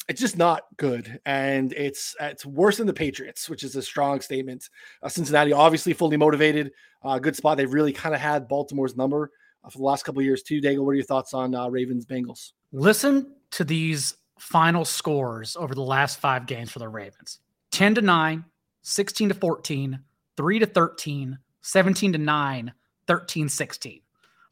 [0.08, 4.20] it's just not good, and it's it's worse than the Patriots, which is a strong
[4.20, 4.68] statement.
[5.02, 7.56] Uh, Cincinnati obviously fully motivated, uh, good spot.
[7.56, 9.30] They've really kind of had Baltimore's number
[9.64, 10.60] uh, for the last couple years too.
[10.60, 12.52] Daigle, what are your thoughts on uh, Ravens Bengals?
[12.72, 17.38] Listen to these final scores over the last five games for the Ravens:
[17.70, 18.44] ten to nine,
[18.82, 20.00] 16 to 14,
[20.36, 22.72] three to 13, 17 to nine,
[23.06, 24.00] 13 16.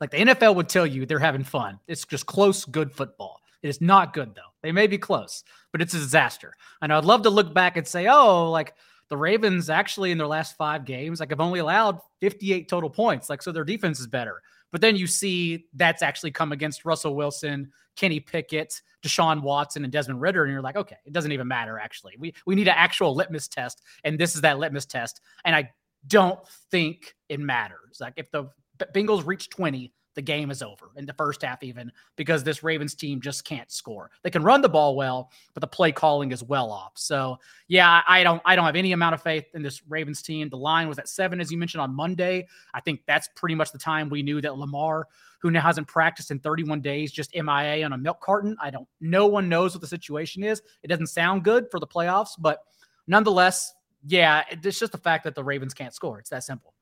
[0.01, 1.79] Like the NFL would tell you, they're having fun.
[1.87, 3.40] It's just close, good football.
[3.63, 4.43] It is not good though.
[4.63, 6.55] They may be close, but it's a disaster.
[6.83, 8.75] And I'd love to look back and say, oh, like
[9.09, 13.29] the Ravens actually in their last five games, like have only allowed 58 total points.
[13.29, 14.41] Like, so their defense is better.
[14.71, 19.93] But then you see that's actually come against Russell Wilson, Kenny Pickett, Deshaun Watson, and
[19.93, 20.45] Desmond Ridder.
[20.45, 22.15] And you're like, okay, it doesn't even matter, actually.
[22.19, 23.83] We we need an actual litmus test.
[24.05, 25.21] And this is that litmus test.
[25.45, 25.71] And I
[26.07, 26.39] don't
[26.71, 27.99] think it matters.
[28.01, 28.49] Like if the
[28.95, 32.95] Bengals reach 20, the game is over in the first half, even because this Ravens
[32.95, 34.11] team just can't score.
[34.23, 36.93] They can run the ball well, but the play calling is well off.
[36.97, 40.49] So yeah, I don't I don't have any amount of faith in this Ravens team.
[40.49, 42.47] The line was at seven, as you mentioned on Monday.
[42.75, 45.07] I think that's pretty much the time we knew that Lamar,
[45.41, 48.57] who now hasn't practiced in 31 days, just MIA on a milk carton.
[48.61, 50.63] I don't no one knows what the situation is.
[50.83, 52.65] It doesn't sound good for the playoffs, but
[53.07, 53.75] nonetheless,
[54.07, 56.19] yeah, it's just the fact that the Ravens can't score.
[56.19, 56.75] It's that simple.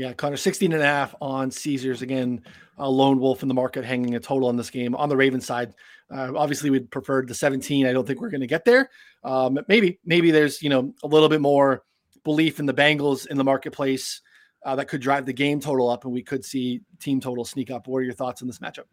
[0.00, 2.00] Yeah, Connor, 16 and a half on Caesars.
[2.00, 2.40] Again,
[2.78, 4.94] a lone wolf in the market hanging a total on this game.
[4.94, 5.74] On the Ravens side,
[6.10, 7.84] uh, obviously we'd preferred the 17.
[7.84, 8.88] I don't think we're going to get there.
[9.24, 11.82] Um, maybe, maybe there's, you know, a little bit more
[12.24, 14.22] belief in the Bengals in the marketplace
[14.64, 17.70] uh, that could drive the game total up, and we could see team total sneak
[17.70, 17.86] up.
[17.86, 18.86] What are your thoughts on this matchup?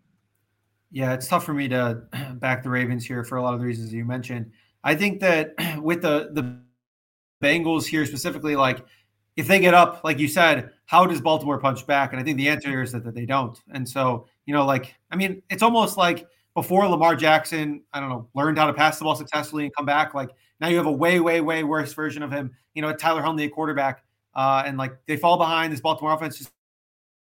[0.91, 2.01] Yeah, it's tough for me to
[2.33, 4.51] back the Ravens here for a lot of the reasons you mentioned.
[4.83, 6.59] I think that with the the
[7.41, 8.83] Bengals here specifically, like
[9.37, 12.11] if they get up, like you said, how does Baltimore punch back?
[12.11, 13.57] And I think the answer is that, that they don't.
[13.71, 18.09] And so, you know, like I mean, it's almost like before Lamar Jackson, I don't
[18.09, 20.15] know, learned how to pass the ball successfully and come back.
[20.15, 22.51] Like now you have a way, way, way worse version of him.
[22.73, 25.71] You know, Tyler Huntley, a quarterback, uh, and like they fall behind.
[25.71, 26.51] This Baltimore offense just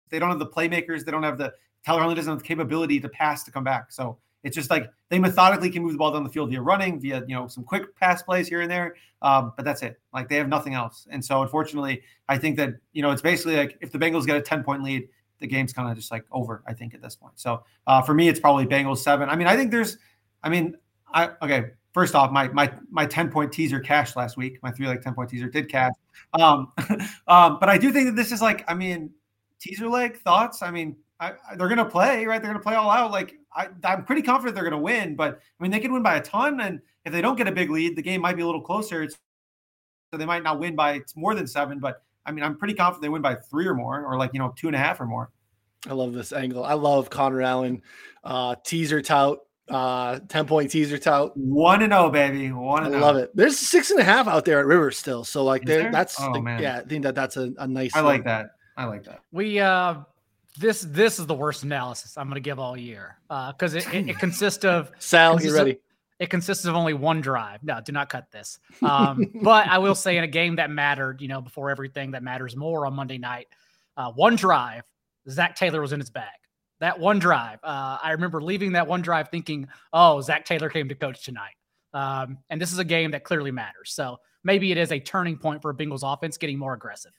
[0.09, 1.05] they don't have the playmakers.
[1.05, 1.53] They don't have the
[1.85, 3.91] Tyler Huntley doesn't have the capability to pass to come back.
[3.91, 6.99] So it's just like they methodically can move the ball down the field via running,
[6.99, 9.99] via you know some quick pass plays here and there, um, but that's it.
[10.13, 11.07] Like they have nothing else.
[11.09, 14.37] And so unfortunately, I think that you know it's basically like if the Bengals get
[14.37, 15.07] a ten point lead,
[15.39, 16.63] the game's kind of just like over.
[16.67, 17.39] I think at this point.
[17.39, 19.29] So uh, for me, it's probably Bengals seven.
[19.29, 19.97] I mean, I think there's,
[20.43, 20.75] I mean,
[21.13, 21.71] I okay.
[21.93, 24.59] First off, my my my ten point teaser cashed last week.
[24.63, 25.93] My three like ten point teaser did cash.
[26.33, 26.71] Um,
[27.27, 29.11] um, but I do think that this is like, I mean,
[29.59, 30.61] teaser leg thoughts.
[30.61, 32.41] I mean, I, they're going to play, right?
[32.41, 33.11] They're going to play all out.
[33.11, 36.01] Like I, am pretty confident they're going to win, but I mean, they can win
[36.01, 36.59] by a ton.
[36.61, 39.03] And if they don't get a big lead, the game might be a little closer.
[39.03, 39.17] It's,
[40.11, 42.73] so they might not win by it's more than seven, but I mean, I'm pretty
[42.73, 44.99] confident they win by three or more, or like you know, two and a half
[44.99, 45.31] or more.
[45.89, 46.63] I love this angle.
[46.63, 47.81] I love Connor Allen,
[48.23, 51.35] uh, teaser tout, uh, ten point teaser tout.
[51.35, 52.51] One and zero, oh, baby.
[52.51, 52.85] One.
[52.85, 53.19] And I love oh.
[53.19, 53.35] it.
[53.35, 55.91] There's six and a half out there at Rivers still, so like there?
[55.91, 56.77] that's oh, like, yeah.
[56.77, 57.95] I think that that's a, a nice.
[57.95, 58.51] I like that.
[58.77, 59.21] I like that.
[59.31, 59.95] We uh
[60.59, 63.93] this this is the worst analysis I'm going to give all year because uh, it,
[63.93, 65.33] it, it, consists of Sal.
[65.33, 65.71] Consists you ready?
[65.71, 65.77] Of,
[66.19, 67.63] it consists of only one drive.
[67.63, 68.59] No, do not cut this.
[68.83, 72.21] Um, but I will say in a game that mattered, you know, before everything that
[72.21, 73.47] matters more on Monday night,
[73.97, 74.83] uh, one drive,
[75.29, 76.27] Zac Taylor was in his bag.
[76.79, 80.89] That one drive, uh, I remember leaving that one drive thinking, "Oh, Zac Taylor came
[80.89, 81.55] to coach tonight."
[81.93, 83.93] Um, and this is a game that clearly matters.
[83.93, 87.11] So maybe it is a turning point for a Bengals offense getting more aggressive.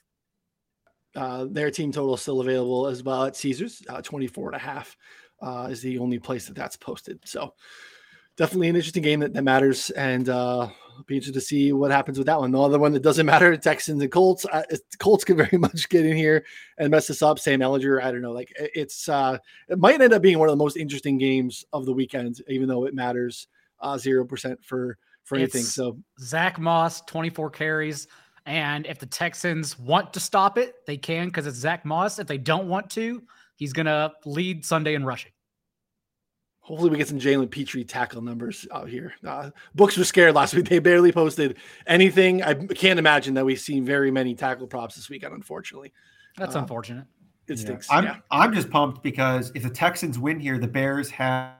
[1.15, 3.81] Uh, their team total is still available as well at Caesars.
[3.87, 4.97] Uh, 24 and a half
[5.41, 7.19] uh, is the only place that that's posted.
[7.25, 7.53] So
[8.37, 9.89] definitely an interesting game that, that matters.
[9.91, 10.69] And uh,
[11.05, 12.51] be interested to see what happens with that one.
[12.51, 14.45] The other one that doesn't matter, Texans and Colts.
[14.45, 14.63] Uh,
[14.99, 16.45] Colts can very much get in here
[16.77, 17.39] and mess this up.
[17.39, 18.31] Sam Ehlinger, I don't know.
[18.31, 19.37] Like it's, uh,
[19.69, 22.67] it might end up being one of the most interesting games of the weekend, even
[22.67, 23.47] though it matters
[23.81, 25.61] uh, 0% for, for anything.
[25.61, 28.07] It's so Zack Moss, 24 carries,
[28.45, 32.19] and if the Texans want to stop it, they can because it's Zack Moss.
[32.19, 33.23] If they don't want to,
[33.55, 35.31] he's going to lead Sunday in rushing.
[36.59, 39.13] Hopefully, we get some Jalen Pitre tackle numbers out here.
[39.25, 40.69] Uh, books were scared last week.
[40.69, 42.41] They barely posted anything.
[42.41, 45.91] I can't imagine that we've seen very many tackle props this weekend, unfortunately.
[46.37, 47.05] That's uh, unfortunate.
[47.47, 47.87] It stinks.
[47.91, 48.17] I'm, yeah.
[48.31, 51.55] I'm just pumped because if the Texans win here, the Bears have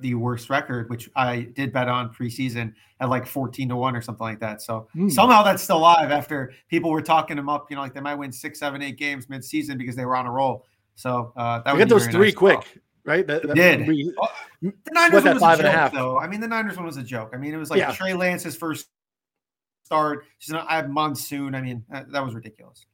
[0.00, 4.02] the worst record, which I did bet on preseason at like 14 to 1 or
[4.02, 4.62] something like that.
[4.62, 5.10] So mm.
[5.10, 8.16] somehow that's still alive after people were talking them up, you know, like they might
[8.16, 10.66] win six, seven, eight games mid-season because they were on a roll.
[10.96, 13.26] So uh that would get those three nice quick, right?
[13.26, 13.86] That, that did.
[13.86, 14.12] Be,
[14.60, 15.92] the Niners one was five a joke, and a half.
[15.92, 16.18] though.
[16.18, 17.30] I mean, the Niners one was a joke.
[17.32, 17.92] I mean, it was like yeah.
[17.92, 18.88] Trey Lance's first
[19.82, 20.24] start.
[20.52, 21.54] I have monsoon.
[21.54, 22.86] I mean, that, that was ridiculous.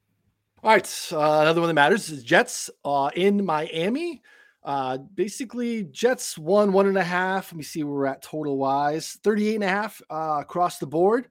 [0.63, 1.09] All right.
[1.11, 4.21] Uh, another one that matters is Jets uh, in Miami.
[4.67, 7.53] Uh, basically, Jets won one and a half.
[7.53, 10.85] Let me see where we're at total wise 38 and a half uh, across the
[10.85, 11.29] board.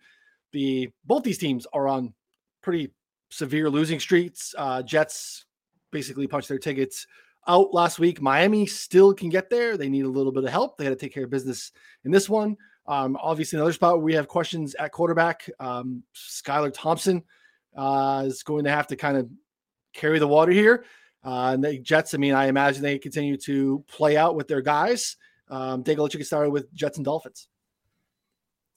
[0.53, 2.15] The both these teams are on
[2.63, 2.95] pretty
[3.29, 4.55] severe losing streaks.
[4.57, 5.45] Uh, Jets
[5.93, 7.07] basically punched their tickets
[7.47, 8.23] out last week.
[8.23, 9.77] Miami still can get there.
[9.77, 10.79] They need a little bit of help.
[10.79, 11.73] They had to take care of business
[12.07, 12.57] in this one.
[12.87, 15.51] Um, obviously, another spot where we have questions at quarterback.
[15.61, 17.23] Um, Skylar Thompson
[17.77, 19.29] uh, is going to have to kind of
[19.93, 20.87] carry the water here.
[21.27, 24.61] Uh, and the Jets, I mean, I imagine they continue to play out with their
[24.63, 25.17] guys.
[25.49, 27.49] Um, Dave, let you get started with Jets and Dolphins.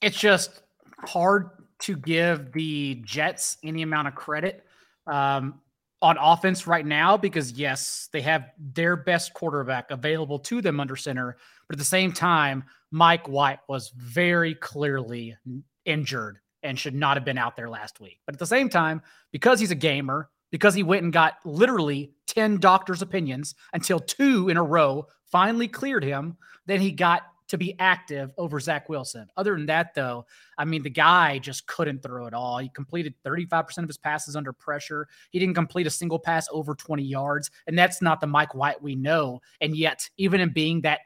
[0.01, 0.63] It's just
[1.05, 4.65] hard to give the Jets any amount of credit
[5.05, 5.61] um,
[6.01, 10.95] on offense right now because, yes, they have their best quarterback available to them under
[10.95, 11.37] center.
[11.67, 15.37] But at the same time, Mike White was very clearly
[15.85, 18.19] injured and should not have been out there last week.
[18.25, 22.11] But at the same time, because he's a gamer, because he went and got literally
[22.27, 26.37] 10 doctors' opinions until two in a row finally cleared him.
[26.65, 29.27] Then he got to be active over Zach Wilson.
[29.35, 30.25] Other than that, though,
[30.57, 32.59] I mean, the guy just couldn't throw it all.
[32.59, 35.07] He completed 35% of his passes under pressure.
[35.31, 37.49] He didn't complete a single pass over 20 yards.
[37.65, 39.41] And that's not the Mike White we know.
[39.61, 40.99] And yet, even in being that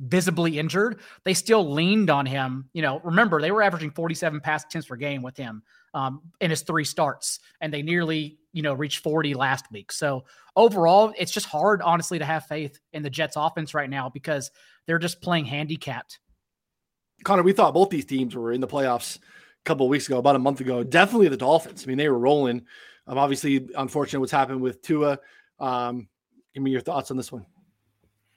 [0.00, 2.68] visibly injured, they still leaned on him.
[2.72, 5.62] You know, remember, they were averaging 47 pass attempts per game with him
[5.94, 9.92] um, in his three starts, and they nearly, you know, reached 40 last week.
[9.92, 10.24] So
[10.56, 14.50] overall, it's just hard, honestly, to have faith in the Jets offense right now because
[14.86, 16.18] they're just playing handicapped.
[17.24, 19.20] Connor, we thought both these teams were in the playoffs a
[19.64, 20.82] couple of weeks ago, about a month ago.
[20.82, 21.84] Definitely the Dolphins.
[21.84, 22.66] I mean, they were rolling.
[23.06, 25.18] Um, obviously, unfortunate what's happened with Tua.
[25.58, 26.08] Um,
[26.54, 27.46] give me your thoughts on this one.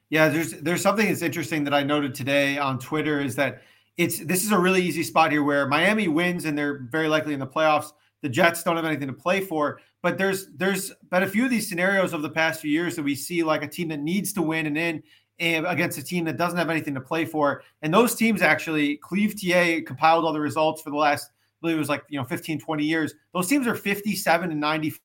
[0.10, 3.64] Yeah, there's there's something that's interesting that I noted today on Twitter is that
[3.98, 7.34] it's this is a really easy spot here where Miami wins and they're very likely
[7.34, 7.92] in the playoffs.
[8.26, 11.52] The Jets don't have anything to play for, but there's there's been a few of
[11.52, 14.34] these scenarios over the past few years that we see like a team that needs
[14.34, 15.04] to win and in
[15.38, 17.62] and against a team that doesn't have anything to play for.
[17.84, 21.76] And those teams actually, Cleve TA compiled all the results for the last, I believe
[21.76, 23.14] it was like, you know, 15, 20 years.
[23.32, 25.00] Those teams are 57 and 95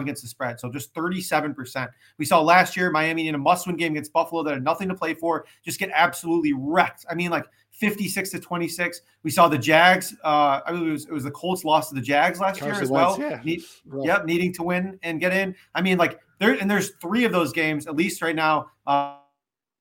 [0.00, 0.58] against the spread.
[0.58, 1.86] So just 37%.
[2.16, 4.88] We saw last year Miami in a must win game against Buffalo that had nothing
[4.88, 7.04] to play for, just get absolutely wrecked.
[7.10, 7.44] I mean, like
[7.76, 9.02] 56 to 26.
[9.22, 10.14] We saw the Jags.
[10.24, 12.74] Uh, I mean, it was, it was the Colts lost to the Jags last Carson
[12.74, 13.16] year as well.
[13.20, 13.40] yeah.
[13.44, 13.62] Need,
[14.02, 15.54] yep, needing to win and get in.
[15.74, 18.70] I mean, like there, and there's three of those games, at least right now.
[18.86, 19.18] Uh,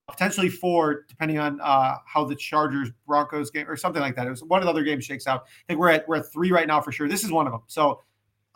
[0.08, 4.28] potentially four, depending on uh, how the Chargers Broncos game or something like that.
[4.28, 5.44] It was one of the other games shakes out.
[5.46, 7.08] I think we're at we're at three right now for sure.
[7.08, 7.62] This is one of them.
[7.68, 8.02] So,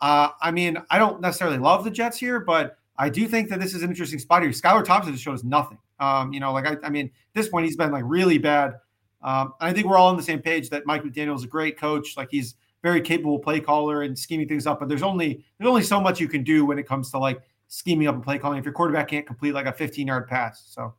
[0.00, 3.60] uh, I mean, I don't necessarily love the Jets here, but I do think that
[3.60, 4.50] this is an interesting spot here.
[4.50, 5.78] Skylar Thompson just shows nothing.
[5.98, 8.74] Um, you know, like I, I mean, this point he's been like really bad.
[9.22, 11.78] Um, I think we're all on the same page that Mike McDaniel is a great
[11.78, 12.16] coach.
[12.16, 14.80] Like he's very capable play caller and scheming things up.
[14.80, 17.40] But there's only there's only so much you can do when it comes to like
[17.68, 20.64] scheming up and play calling if your quarterback can't complete like a 15 yard pass.
[20.68, 20.94] So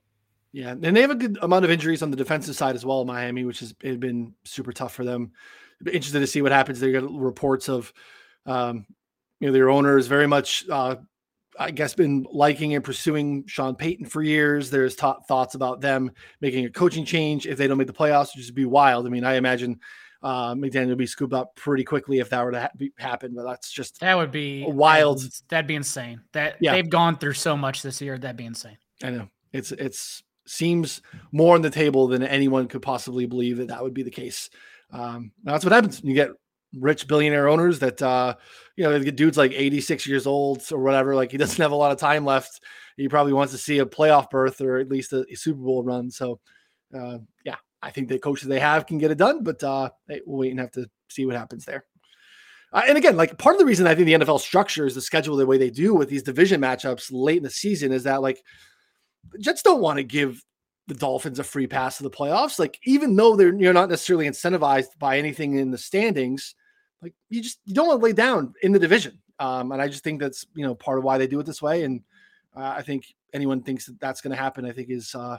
[0.54, 3.06] yeah, and they have a good amount of injuries on the defensive side as well,
[3.06, 5.32] Miami, which has been super tough for them.
[5.86, 6.80] Interested to see what happens.
[6.80, 7.92] They got reports of,
[8.46, 8.86] um,
[9.40, 10.98] you know, their owner is very much, uh,
[11.62, 14.70] I guess, been liking and pursuing Sean Payton for years.
[14.70, 18.46] There's thoughts about them making a coaching change if they don't make the playoffs, which
[18.48, 19.06] would be wild.
[19.06, 19.80] I mean, I imagine
[20.24, 23.34] uh, McDaniel would be scooped up pretty quickly if that were to ha- happen.
[23.36, 25.24] But that's just that would be wild.
[25.50, 26.22] That'd be insane.
[26.34, 26.74] That yeah.
[26.74, 28.18] they've gone through so much this year.
[28.18, 28.78] That'd be insane.
[29.04, 33.68] I know it's it's seems more on the table than anyone could possibly believe that
[33.70, 34.50] that would be the case.
[34.92, 36.02] Um, that's what happens.
[36.04, 36.32] You get
[36.78, 38.36] rich billionaire owners that, uh,
[38.82, 41.16] you know, the dude's like 86 years old or whatever.
[41.16, 42.62] Like he doesn't have a lot of time left.
[42.98, 45.84] He probably wants to see a playoff berth or at least a, a Super Bowl
[45.84, 46.10] run.
[46.10, 46.40] So,
[46.92, 49.92] uh, yeah, I think the coaches they have can get it done, but uh,
[50.26, 51.86] we'll wait and have to see what happens there.
[52.74, 55.38] Uh, and again, like part of the reason I think the NFL structures the schedule
[55.38, 58.42] the way they do with these division matchups late in the season is that like
[59.40, 60.42] Jets don't want to give
[60.88, 62.58] the Dolphins a free pass to the playoffs.
[62.58, 66.56] Like even though they're you're not necessarily incentivized by anything in the standings,
[67.02, 69.20] like you just you don't want to lay down in the division.
[69.40, 71.62] Um, and I just think that's you know part of why they do it this
[71.62, 71.84] way.
[71.84, 72.02] And
[72.56, 75.38] uh, I think anyone thinks that that's going to happen, I think is uh,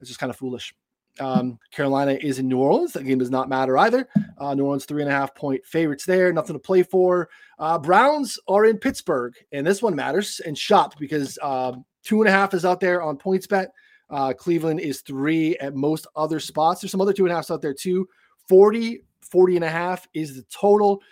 [0.00, 0.74] it's just kind of foolish.
[1.18, 2.92] Um, Carolina is in New Orleans.
[2.92, 4.08] That game does not matter either.
[4.38, 6.32] Uh, New Orleans three and a half point favorites there.
[6.32, 7.28] Nothing to play for.
[7.58, 11.72] Uh, Browns are in Pittsburgh, and this one matters and shopped because uh,
[12.04, 13.68] two and a half is out there on PointsBet.
[14.10, 16.80] Uh, Cleveland is three at most other spots.
[16.80, 18.08] There's some other two and out there too.
[18.48, 21.02] 40, 40 and a half is the total.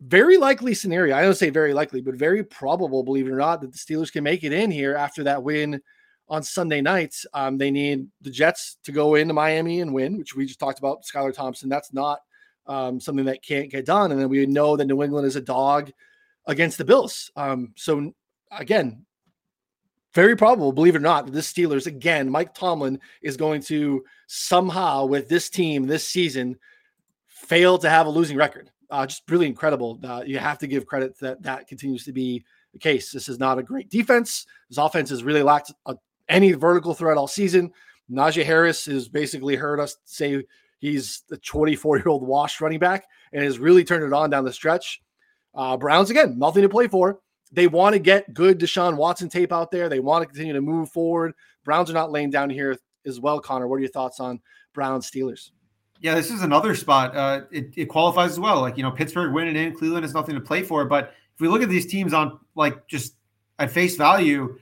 [0.00, 1.16] Very likely scenario.
[1.16, 4.12] I don't say very likely, but very probable, believe it or not, that the Steelers
[4.12, 5.80] can make it in here after that win
[6.28, 7.24] on Sunday nights.
[7.32, 10.78] Um, they need the Jets to go into Miami and win, which we just talked
[10.78, 11.04] about.
[11.04, 11.68] Skylar Thompson.
[11.68, 12.20] That's not
[12.66, 14.12] um, something that can't get done.
[14.12, 15.90] And then we know that New England is a dog
[16.46, 17.30] against the Bills.
[17.36, 18.12] Um, so
[18.50, 19.05] again,
[20.16, 24.02] very probable, believe it or not, that this Steelers again, Mike Tomlin is going to
[24.26, 26.56] somehow with this team this season
[27.26, 28.70] fail to have a losing record.
[28.90, 30.00] Uh, just really incredible.
[30.02, 33.12] Uh, you have to give credit that that continues to be the case.
[33.12, 34.46] This is not a great defense.
[34.70, 35.96] This offense has really lacked a,
[36.30, 37.70] any vertical threat all season.
[38.10, 40.44] Najee Harris has basically heard us say
[40.78, 44.46] he's the 24 year old washed running back and has really turned it on down
[44.46, 45.02] the stretch.
[45.54, 47.20] Uh, Browns again, nothing to play for
[47.56, 49.88] they want to get good Deshaun Watson tape out there.
[49.88, 51.32] They want to continue to move forward.
[51.64, 53.40] Browns are not laying down here as well.
[53.40, 54.40] Connor, what are your thoughts on
[54.74, 55.52] Browns Steelers?
[56.02, 57.16] Yeah, this is another spot.
[57.16, 58.60] Uh, it, it qualifies as well.
[58.60, 60.84] Like you know, Pittsburgh winning in, Cleveland has nothing to play for.
[60.84, 63.14] But if we look at these teams on like just
[63.58, 64.58] at face value,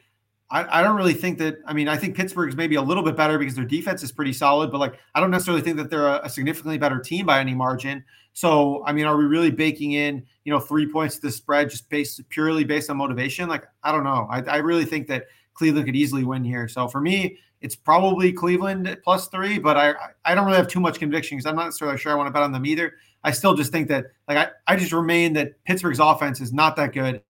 [0.55, 1.59] I, I don't really think that.
[1.67, 4.13] I mean, I think Pittsburgh is maybe a little bit better because their defense is
[4.13, 4.71] pretty solid.
[4.71, 7.55] But like, I don't necessarily think that they're a, a significantly better team by any
[7.55, 8.05] margin.
[8.35, 11.71] So, I mean, are we really baking in, you know, three points to the spread
[11.71, 13.49] just based purely based on motivation?
[13.49, 14.29] Like, I don't know.
[14.31, 16.69] I, I really think that Cleveland could easily win here.
[16.69, 20.81] So for me, it's probably Cleveland plus three, but I I don't really have too
[20.81, 22.93] much conviction because I'm not necessarily sure I want to bet on them either.
[23.25, 26.77] I still just think that like I, I just remain that Pittsburgh's offense is not
[26.77, 27.23] that good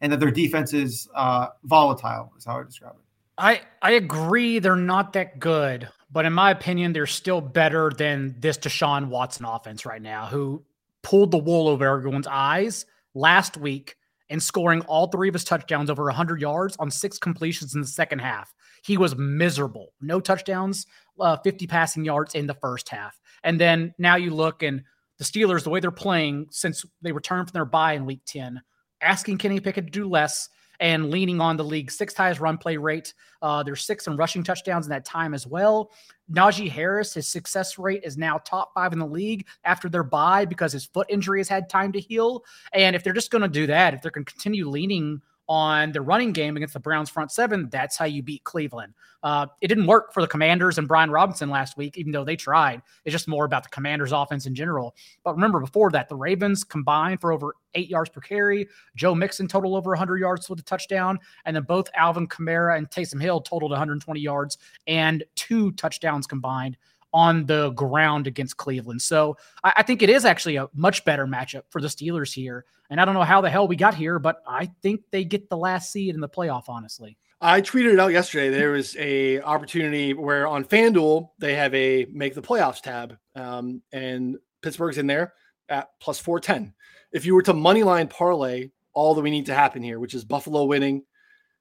[0.00, 3.04] and that their defense is uh, volatile is how I describe it.
[3.38, 8.34] I I agree they're not that good, but in my opinion, they're still better than
[8.38, 10.64] this Deshaun Watson offense right now, who
[11.02, 12.84] pulled the wool over everyone's eyes
[13.14, 13.96] last week
[14.30, 17.86] and scoring all three of his touchdowns over 100 yards on six completions in the
[17.86, 18.52] second half.
[18.82, 19.92] He was miserable.
[20.00, 20.86] No touchdowns,
[21.18, 23.18] uh, 50 passing yards in the first half.
[23.42, 24.82] And then now you look and
[25.18, 28.60] the Steelers, the way they're playing since they returned from their bye in week 10,
[29.00, 30.48] asking Kenny Pickett to do less
[30.80, 33.14] and leaning on the league's sixth highest run play rate.
[33.42, 35.90] Uh, there's six in rushing touchdowns in that time as well.
[36.32, 40.44] Najee Harris, his success rate is now top five in the league after their bye
[40.44, 42.44] because his foot injury has had time to heal.
[42.72, 45.92] And if they're just going to do that, if they're going to continue leaning on
[45.92, 48.92] the running game against the Browns front seven, that's how you beat Cleveland.
[49.22, 52.36] Uh, it didn't work for the Commanders and Brian Robinson last week, even though they
[52.36, 52.82] tried.
[53.04, 54.94] It's just more about the Commanders' offense in general.
[55.24, 58.68] But remember, before that, the Ravens combined for over eight yards per carry.
[58.94, 62.88] Joe Mixon total over 100 yards with a touchdown, and then both Alvin Kamara and
[62.90, 66.76] Taysom Hill totaled 120 yards and two touchdowns combined
[67.12, 69.00] on the ground against Cleveland.
[69.00, 72.66] So I, I, think it is actually a much better matchup for the Steelers here.
[72.90, 75.48] And I don't know how the hell we got here, but I think they get
[75.48, 77.16] the last seed in the playoff, honestly.
[77.40, 78.48] I tweeted it out yesterday.
[78.50, 83.80] There was a opportunity where on FanDuel they have a make the playoffs tab, um,
[83.92, 85.34] and Pittsburgh's in there
[85.68, 86.74] at plus four ten.
[87.12, 90.14] If you were to money line parlay all that we need to happen here, which
[90.14, 91.04] is Buffalo winning,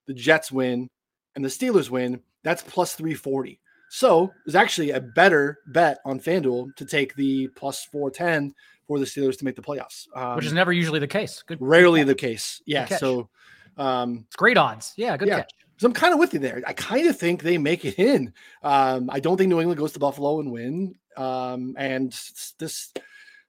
[0.07, 0.89] the Jets win,
[1.35, 3.59] and the Steelers win, that's plus three forty.
[3.89, 8.53] So it's actually a better bet on FanDuel to take the plus 410
[8.87, 11.43] for the Steelers to make the playoffs, um, which is never usually the case.
[11.45, 12.61] Good, rarely good the case.
[12.65, 12.85] Yeah.
[12.85, 13.29] So
[13.77, 14.93] um, it's great odds.
[14.97, 15.15] Yeah.
[15.17, 15.37] Good yeah.
[15.37, 15.51] catch.
[15.77, 16.61] So I'm kind of with you there.
[16.65, 18.33] I kind of think they make it in.
[18.63, 20.95] Um, I don't think New England goes to Buffalo and win.
[21.15, 22.11] Um, and
[22.57, 22.91] this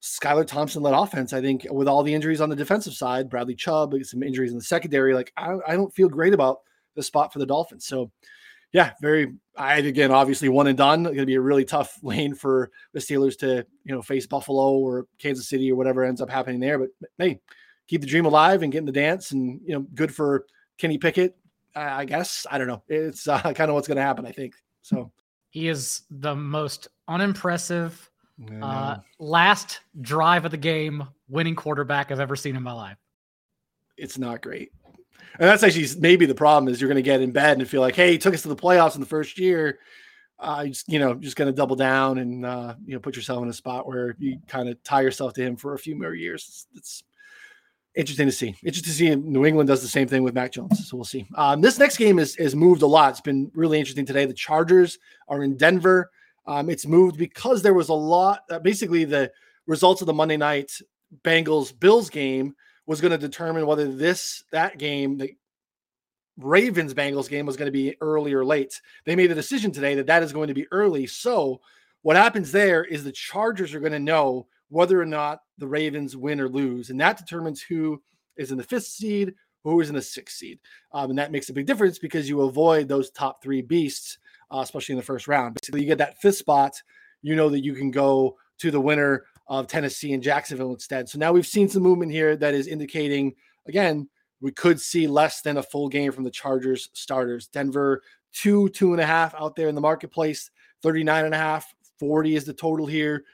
[0.03, 3.55] Skylar Thompson led offense, I think, with all the injuries on the defensive side, Bradley
[3.55, 6.61] Chubb, some injuries in the secondary, like I, I don't feel great about
[6.95, 7.87] the spot for the Dolphins.
[7.87, 8.11] So
[8.73, 9.35] yeah, very.
[9.57, 11.01] I again, obviously, one and done.
[11.01, 14.27] It's going to be a really tough lane for the Steelers to you know face
[14.27, 16.79] Buffalo or Kansas City or whatever ends up happening there.
[16.79, 17.41] But hey,
[17.87, 20.47] keep the dream alive and get in the dance, and you know, good for
[20.77, 21.37] Kenny Pickett.
[21.75, 22.83] I guess I don't know.
[22.89, 24.27] It's uh, kind of what's going to happen.
[24.27, 25.11] I think so.
[25.51, 28.11] He is the most unimpressive
[28.63, 32.99] uh, last drive of the game winning quarterback I've ever seen in my life.
[33.97, 34.71] It's not great.
[35.39, 37.81] And that's actually maybe the problem is you're going to get in bed and feel
[37.81, 39.79] like, hey, he took us to the playoffs in the first year.
[40.41, 43.43] Uh, just, you know, just going to double down and uh, you know put yourself
[43.43, 46.15] in a spot where you kind of tie yourself to him for a few more
[46.15, 46.45] years.
[46.45, 47.03] It's, it's
[47.97, 48.55] interesting to see.
[48.63, 49.15] Interesting to see.
[49.17, 51.27] New England does the same thing with Mac Jones, so we'll see.
[51.35, 53.11] Um, this next game is is moved a lot.
[53.11, 54.27] It's been really interesting today.
[54.27, 56.11] The Chargers are in Denver.
[56.47, 58.43] Um, it's moved because there was a lot.
[58.49, 59.33] Uh, basically, the
[59.67, 60.71] results of the Monday night
[61.25, 62.55] Bengals Bills game
[62.89, 65.37] was going to determine whether this that game, the
[66.39, 68.81] Ravens Bengals game, was going to be early or late.
[69.05, 71.07] They made the decision today that that is going to be early.
[71.07, 71.61] So
[72.01, 76.17] what happens there is the Chargers are going to know whether or not the Ravens
[76.17, 78.03] win or lose, and that determines who
[78.39, 79.35] is in the fifth seed,
[79.65, 80.59] who is in the sixth seed,
[80.93, 84.17] um, and that makes a big difference because you avoid those top three beasts,
[84.51, 85.59] uh, especially in the first round.
[85.61, 86.81] Basically, you get that fifth spot.
[87.21, 91.09] You know that you can go to the winner of Tennessee and Jacksonville instead.
[91.09, 93.35] So now we've seen some movement here that is indicating,
[93.67, 94.09] again,
[94.41, 97.49] we could see less than a full game from the Chargers starters.
[97.49, 100.51] Denver, two, two and a half out there in the marketplace,
[100.83, 101.67] 39 and a half,
[101.99, 103.25] 40 is the total here.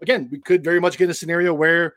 [0.00, 1.94] Again, we could very much get a scenario where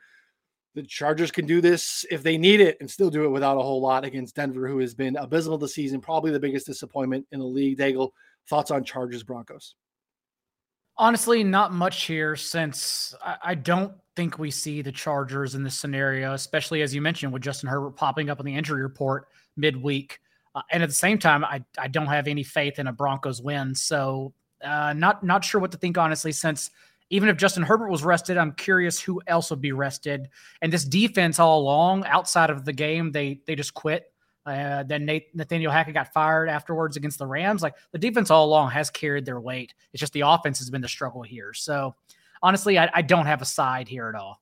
[0.76, 3.62] the Chargers can do this if they need it and still do it without a
[3.62, 7.40] whole lot against Denver, who has been abysmal this season, probably the biggest disappointment in
[7.40, 7.78] the league.
[7.78, 8.12] Daigle,
[8.48, 9.76] thoughts on Chargers Broncos?
[11.00, 15.78] Honestly, not much here since I, I, don't think we see the Chargers in this
[15.78, 20.20] scenario, especially as you mentioned with Justin Herbert popping up on the injury report midweek.
[20.56, 23.43] Uh, and at the same time, I, I don't have any faith in a Broncos
[23.43, 23.76] win.
[23.76, 24.34] So
[24.64, 26.32] uh, not not sure what to think honestly.
[26.32, 26.72] Since
[27.10, 30.30] even if Justin Herbert was rested, I'm curious who else would be rested.
[30.62, 34.12] And this defense all along, outside of the game, they they just quit.
[34.48, 37.62] Uh, then Nate, Nathaniel Hackett got fired afterwards against the Rams.
[37.62, 39.74] Like the defense all along has carried their weight.
[39.91, 41.54] It's just the offense has been the struggle here.
[41.54, 41.95] So
[42.41, 44.41] honestly, I, I don't have a side here at all.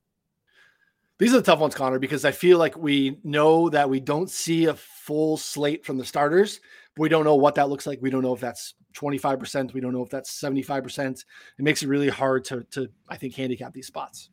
[1.18, 4.30] These are the tough ones, Connor, because I feel like we know that we don't
[4.30, 6.60] see a full slate from the starters.
[6.97, 7.99] We don't know what that looks like.
[8.01, 9.74] We don't know if that's 25%.
[9.74, 11.12] We don't know if that's 75%.
[11.12, 11.26] It
[11.64, 14.30] makes it really hard to, to I think, handicap these spots.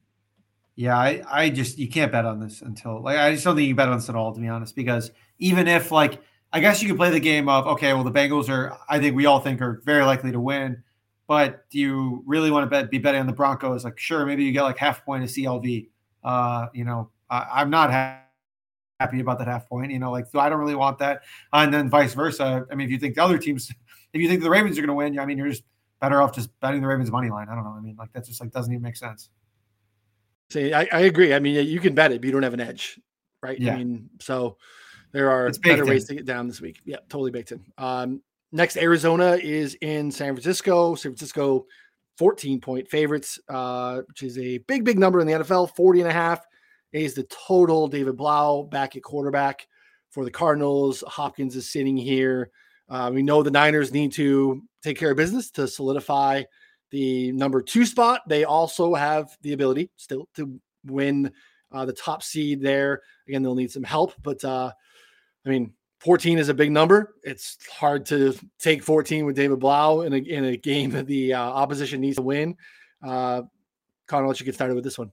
[0.74, 3.68] Yeah, I, I just you can't bet on this until like I just don't think
[3.68, 6.82] you bet on this at all, to be honest, because even if like I guess
[6.82, 9.40] you could play the game of okay, well the Bengals are I think we all
[9.40, 10.82] think are very likely to win,
[11.28, 13.84] but do you really want to bet be betting on the Broncos?
[13.84, 15.88] Like sure, maybe you get like half point of CLV.
[16.24, 19.92] Uh, you know, I, am not happy about that half point.
[19.92, 22.64] You know, like so I don't really want that, and then vice versa.
[22.70, 23.70] I mean, if you think the other teams,
[24.14, 25.64] if you think the Ravens are going to win, I mean, you're just
[26.00, 27.48] better off just betting the Ravens money line.
[27.50, 27.74] I don't know.
[27.76, 29.28] I mean, like that just like doesn't even make sense.
[30.52, 31.34] See, I, I, agree.
[31.34, 33.00] I mean, you can bet it, but you don't have an edge,
[33.42, 33.58] right?
[33.58, 33.74] Yeah.
[33.74, 34.58] I mean, so
[35.12, 35.88] there are better in.
[35.88, 36.80] ways to get down this week.
[36.84, 37.64] Yeah, totally baked in.
[37.78, 40.94] Um, next, Arizona is in San Francisco.
[40.94, 41.66] San Francisco
[42.18, 46.10] 14 point favorites, uh, which is a big, big number in the NFL, 40 and
[46.10, 46.44] a half
[46.92, 47.88] is the total.
[47.88, 49.66] David Blough back at quarterback
[50.10, 51.02] for the Cardinals.
[51.06, 52.50] Hopkins is sitting here.
[52.88, 56.42] Uh, we know the Niners need to take care of business to solidify
[56.92, 58.20] the number two spot.
[58.28, 61.32] They also have the ability still to win
[61.72, 63.00] uh, the top seed there.
[63.26, 64.70] Again, they'll need some help, but uh,
[65.44, 67.14] I mean, 14 is a big number.
[67.22, 71.32] It's hard to take 14 with David Blough in a, in a game that the
[71.34, 72.56] uh, opposition needs to win.
[73.02, 73.42] Uh,
[74.06, 75.10] Connor, let you get started with this one.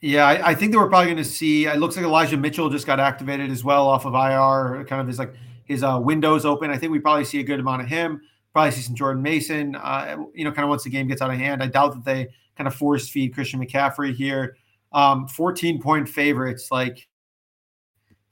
[0.00, 1.66] Yeah, I, I think that we're probably going to see.
[1.66, 4.84] It looks like Elijah Mitchell just got activated as well off of IR.
[4.84, 5.34] Kind of his like
[5.64, 6.70] his uh, windows open.
[6.70, 8.20] I think we probably see a good amount of him.
[8.58, 9.76] Probably see some Jordan Mason.
[9.76, 11.62] Uh, you know, kind of once the game gets out of hand.
[11.62, 14.56] I doubt that they kind of force feed Christian McCaffrey here.
[14.90, 16.72] Um, 14 point favorites.
[16.72, 17.06] Like,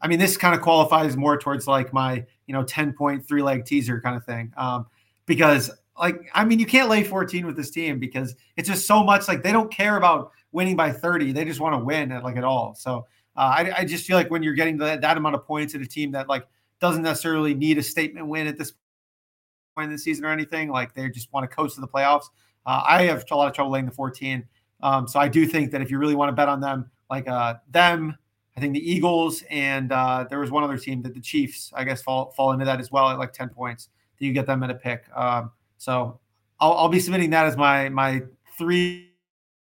[0.00, 3.40] I mean, this kind of qualifies more towards like my you know 10 point three
[3.40, 4.52] leg teaser kind of thing.
[4.56, 4.86] Um,
[5.26, 9.04] because like I mean, you can't lay 14 with this team because it's just so
[9.04, 11.30] much like they don't care about winning by 30.
[11.30, 12.74] They just want to win at like at all.
[12.74, 13.06] So
[13.36, 15.82] uh, I, I, just feel like when you're getting that, that amount of points at
[15.82, 16.48] a team that like
[16.80, 18.72] doesn't necessarily need a statement win at this
[19.76, 22.24] point in the season or anything, like they just want to coast to the playoffs.
[22.64, 24.44] Uh, I have a lot of trouble laying the 14.
[24.82, 27.28] Um, so I do think that if you really want to bet on them, like
[27.28, 28.16] uh, them,
[28.56, 31.84] I think the Eagles and uh, there was one other team that the Chiefs, I
[31.84, 33.90] guess, fall fall into that as well at like 10 points.
[34.18, 35.04] Do you get them at a pick?
[35.14, 36.18] Um, so
[36.58, 38.22] I'll, I'll be submitting that as my my
[38.56, 39.10] three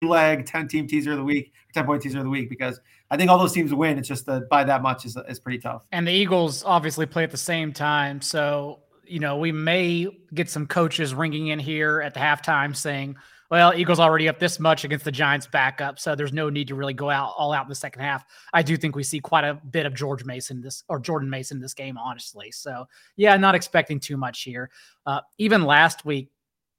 [0.02, 2.80] leg 10 team teaser of the week, 10 point teaser of the week, because
[3.10, 3.98] I think all those teams win.
[3.98, 5.82] It's just that by that much is, is pretty tough.
[5.92, 8.20] And the Eagles obviously play at the same time.
[8.20, 13.16] So, you know, we may get some coaches ringing in here at the halftime saying,
[13.50, 16.74] well, Eagles already up this much against the Giants backup, so there's no need to
[16.74, 18.24] really go out all out in the second half.
[18.52, 21.60] I do think we see quite a bit of George Mason this or Jordan Mason
[21.60, 22.50] this game, honestly.
[22.50, 22.86] So
[23.16, 24.70] yeah, not expecting too much here.
[25.06, 26.30] Uh, even last week,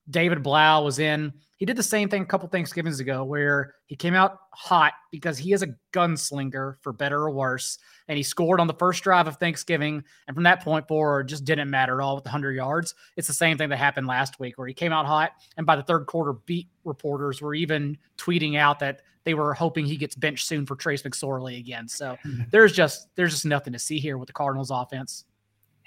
[0.09, 1.33] David Blough was in.
[1.57, 5.37] He did the same thing a couple Thanksgivings ago where he came out hot because
[5.37, 7.79] he is a gunslinger for better or worse.
[8.07, 10.03] And he scored on the first drive of Thanksgiving.
[10.27, 12.93] And from that point forward, just didn't matter at all with the 100 yards.
[13.17, 15.31] It's the same thing that happened last week where he came out hot.
[15.57, 19.85] And by the third quarter, beat reporters were even tweeting out that they were hoping
[19.85, 21.87] he gets benched soon for Trace McSorley again.
[21.87, 22.17] So
[22.51, 25.25] there's just there's just nothing to see here with the Cardinals offense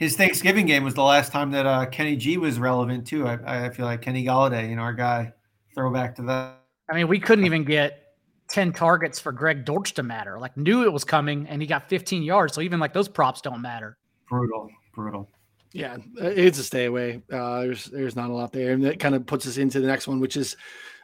[0.01, 3.29] his Thanksgiving game was the last time that uh, Kenny G was relevant too.
[3.29, 5.31] I, I feel like Kenny Golladay, you know, our guy,
[5.75, 6.59] throwback to that.
[6.91, 8.15] I mean, we couldn't even get
[8.49, 10.41] 10 targets for Greg Dortch to matter.
[10.41, 12.55] Like knew it was coming and he got 15 yards.
[12.55, 13.99] So even like those props don't matter.
[14.27, 15.29] Brutal, brutal.
[15.73, 17.23] Yeah, it's a stay away.
[17.31, 19.87] Uh, there's there's not a lot there, and that kind of puts us into the
[19.87, 20.57] next one, which is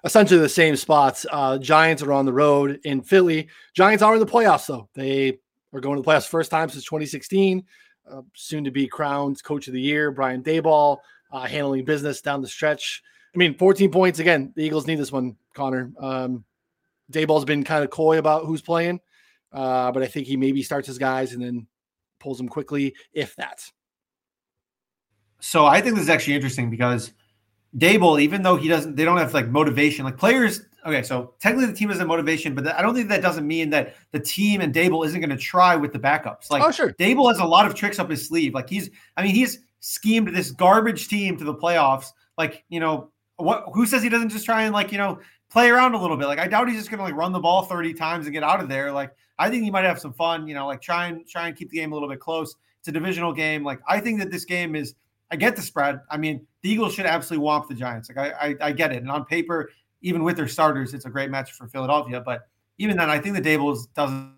[0.05, 1.24] essentially the same spots.
[1.30, 3.47] Uh, Giants are on the road in Philly.
[3.74, 4.88] Giants are in the playoffs, though.
[4.94, 5.38] They
[5.72, 7.62] are going to the playoffs first time since 2016
[8.11, 10.98] uh, soon to be crowned coach of the year, Brian Daboll,
[11.32, 13.02] uh, handling business down the stretch.
[13.34, 14.52] I mean, 14 points again.
[14.57, 15.92] The Eagles need this one, Connor.
[15.98, 16.44] Um,
[17.12, 19.00] Daboll's been kind of coy about who's playing,
[19.52, 21.66] uh, but I think he maybe starts his guys and then
[22.18, 23.62] pulls them quickly, if that.
[25.40, 27.12] So I think this is actually interesting because
[27.76, 30.04] Daboll, even though he doesn't, they don't have like motivation.
[30.04, 33.20] Like players okay, so technically the team has a motivation, but I don't think that
[33.20, 36.51] doesn't mean that the team and Daboll isn't going to try with the backups.
[36.51, 36.93] Like, oh, sure.
[36.95, 38.55] Daboll has a lot of tricks up his sleeve.
[38.55, 42.07] Like he's, I mean, he's schemed this garbage team to the playoffs.
[42.39, 43.64] Like, you know, what?
[43.74, 45.18] Who says he doesn't just try and like, you know,
[45.51, 46.26] play around a little bit?
[46.26, 48.43] Like, I doubt he's just going to like run the ball thirty times and get
[48.43, 48.93] out of there.
[48.93, 50.47] Like, I think he might have some fun.
[50.47, 52.55] You know, like try and try and keep the game a little bit close.
[52.78, 53.64] It's a divisional game.
[53.64, 54.95] Like, I think that this game is.
[55.28, 56.01] I get the spread.
[56.09, 58.09] I mean, the Eagles should absolutely womp the Giants.
[58.09, 58.99] Like I, I, I get it.
[58.99, 59.70] And on paper,
[60.03, 62.20] even with their starters, it's a great match for Philadelphia.
[62.20, 64.34] But even then, I think the Daboll's doesn't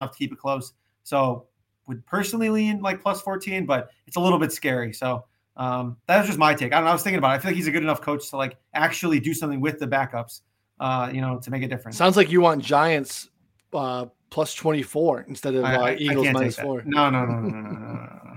[0.00, 0.72] have to keep it close.
[1.04, 1.46] So
[1.86, 4.92] would personally lean like plus 14, but it's a little bit scary.
[4.92, 5.24] So
[5.56, 6.72] um, that was just my take.
[6.72, 6.90] I don't know.
[6.90, 7.34] I was thinking about it.
[7.34, 9.86] I feel like he's a good enough coach to like actually do something with the
[9.86, 10.40] backups,
[10.80, 11.96] uh, you know, to make a difference.
[11.96, 13.28] Sounds like you want Giants
[13.72, 16.82] uh, plus 24 instead of uh, I, I, Eagles I minus four.
[16.84, 18.34] No, no, no, no, no, no, no.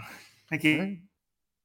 [0.51, 0.97] I can't do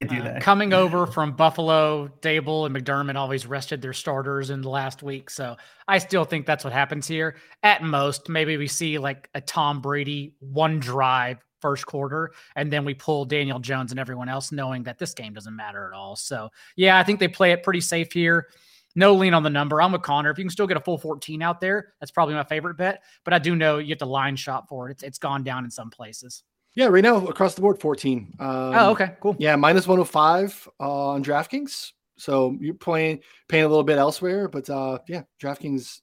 [0.08, 5.02] uh, coming over from Buffalo, Daboll and McDermott always rested their starters in the last
[5.02, 5.30] week.
[5.30, 5.56] So
[5.88, 7.36] I still think that's what happens here.
[7.62, 12.84] At most, maybe we see like a Tom Brady one drive first quarter, and then
[12.84, 16.16] we pull Daniel Jones and everyone else, knowing that this game doesn't matter at all.
[16.16, 18.48] So yeah, I think they play it pretty safe here.
[18.96, 19.80] No lean on the number.
[19.80, 20.30] I'm with Connor.
[20.30, 23.02] If you can still get a full 14 out there, that's probably my favorite bet.
[23.24, 24.92] But I do know you have to line shop for it.
[24.92, 26.42] It's, it's gone down in some places.
[26.74, 28.34] Yeah, right now across the board, 14.
[28.38, 29.36] Um, oh, okay, cool.
[29.38, 31.92] Yeah, minus 105 uh, on DraftKings.
[32.16, 36.00] So you're playing paying a little bit elsewhere, but uh, yeah, DraftKings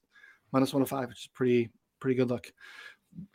[0.52, 2.52] minus 105, which is pretty pretty good look.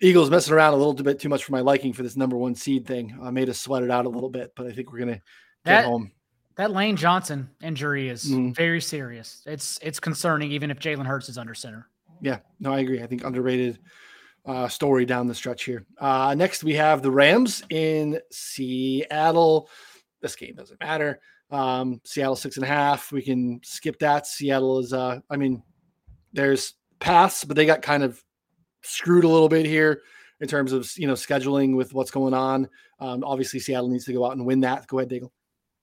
[0.02, 2.56] Eagles messing around a little bit too much for my liking for this number one
[2.56, 3.18] seed thing.
[3.22, 5.22] I made us sweat it out a little bit, but I think we're gonna get
[5.66, 6.12] that, home.
[6.56, 8.56] That Lane Johnson injury is Mhm.
[8.56, 9.42] very serious.
[9.46, 11.88] It's it's concerning, even if Jalen Hurts is under center.
[12.22, 13.02] Yeah, no, I agree.
[13.02, 13.80] I think underrated
[14.46, 15.86] uh, story down the stretch here.
[16.00, 19.70] Uh, next, we have the Rams in Seattle.
[20.22, 21.20] This game doesn't matter.
[21.52, 23.12] Um, Seattle six and a half.
[23.12, 24.26] We can skip that.
[24.28, 25.62] Seattle is, uh, I mean,
[26.34, 28.24] there's paths, but they got kind of
[28.82, 30.02] screwed a little bit here
[30.40, 32.68] in terms of you know scheduling with what's going on.
[33.00, 34.88] Um, obviously, Seattle needs to go out and win that.
[34.88, 35.32] Go ahead, Daigle.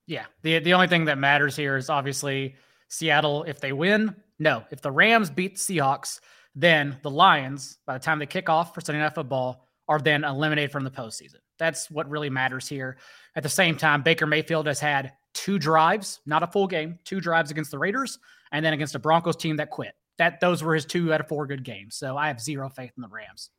[0.06, 0.24] Yeah.
[0.42, 2.56] The the only thing that matters here is obviously
[2.88, 4.14] Seattle if they win.
[4.38, 6.18] No, if the Rams beat Seahawks,
[6.54, 10.24] then the Lions, by the time they kick off for Sunday Night Football, are then
[10.24, 11.36] eliminated from the postseason.
[11.58, 12.96] That's what really matters here.
[13.36, 17.20] At the same time, Baker Mayfield has had two drives, not a full game, two
[17.20, 18.18] drives against the Raiders,
[18.52, 19.94] and then against a Broncos team that quit.
[20.18, 21.96] That those were his two out of four good games.
[21.96, 23.50] So I have zero faith in the Rams.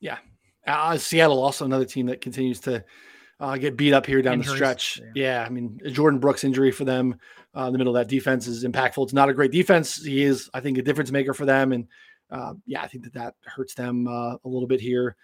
[0.00, 0.18] Yeah,
[0.66, 2.84] uh, Seattle also another team that continues to
[3.40, 5.00] uh, get beat up here down Injuries, the stretch.
[5.14, 5.40] yeah.
[5.40, 5.44] Yeah.
[5.46, 7.18] I mean Jordyn Brooks injury for them
[7.56, 9.04] uh, in the middle of that defense is impactful.
[9.04, 10.04] It's not a great defense.
[10.04, 11.86] He is, I think, a difference maker for them, and
[12.30, 15.16] uh, yeah, I think that that hurts them uh, a little bit here.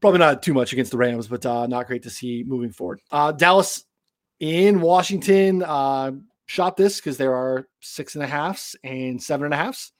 [0.00, 3.00] Probably not too much against the Rams, but uh, not great to see moving forward.
[3.10, 3.84] Uh, Dallas
[4.40, 6.12] in Washington uh,
[6.46, 9.92] shot this because there are six and a halfs and seven and a halfs.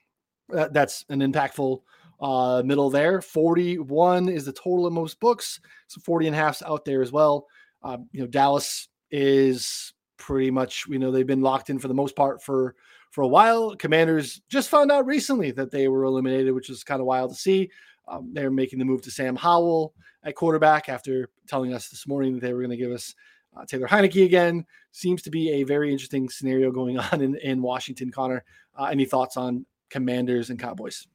[0.51, 1.81] That, that's an impactful
[2.21, 3.21] uh, middle there.
[3.21, 5.61] 41 is the total of most books.
[5.89, 7.47] So 40 and a half's out there as well.
[7.83, 11.95] Um, you know, Dallas is pretty much, you know, they've been locked in for the
[11.95, 12.75] most part for
[13.11, 13.75] for a while.
[13.77, 17.37] Commanders just found out recently that they were eliminated, which is kind of wild to
[17.37, 17.71] see.
[18.07, 19.95] Um, they're making the move to Sam Howell
[20.25, 23.15] at quarterback after telling us this morning that they were going to give us
[23.57, 24.65] uh, Taylor Heinicke again.
[24.93, 28.11] Seems to be a very interesting scenario going on in, in Washington.
[28.11, 28.45] Connor,
[28.77, 31.07] uh, any thoughts on Commanders and Cowboys?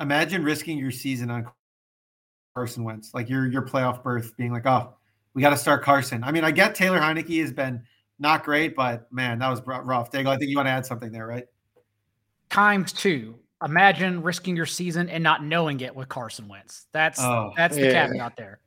[0.00, 1.46] Imagine risking your season on
[2.54, 4.94] Carson Wentz, like your your playoff berth, being like, oh,
[5.34, 6.24] we got to start Carson.
[6.24, 7.82] I mean, I get Taylor Heinicke has been
[8.20, 10.10] not great, but man, that was rough.
[10.12, 11.46] Daigle, I think you want to add something there, right?
[12.50, 13.38] Times two.
[13.64, 16.86] Imagine risking your season and not knowing it with Carson Wentz.
[16.92, 18.06] That's Oh, that's the yeah.
[18.06, 18.60] caveat there.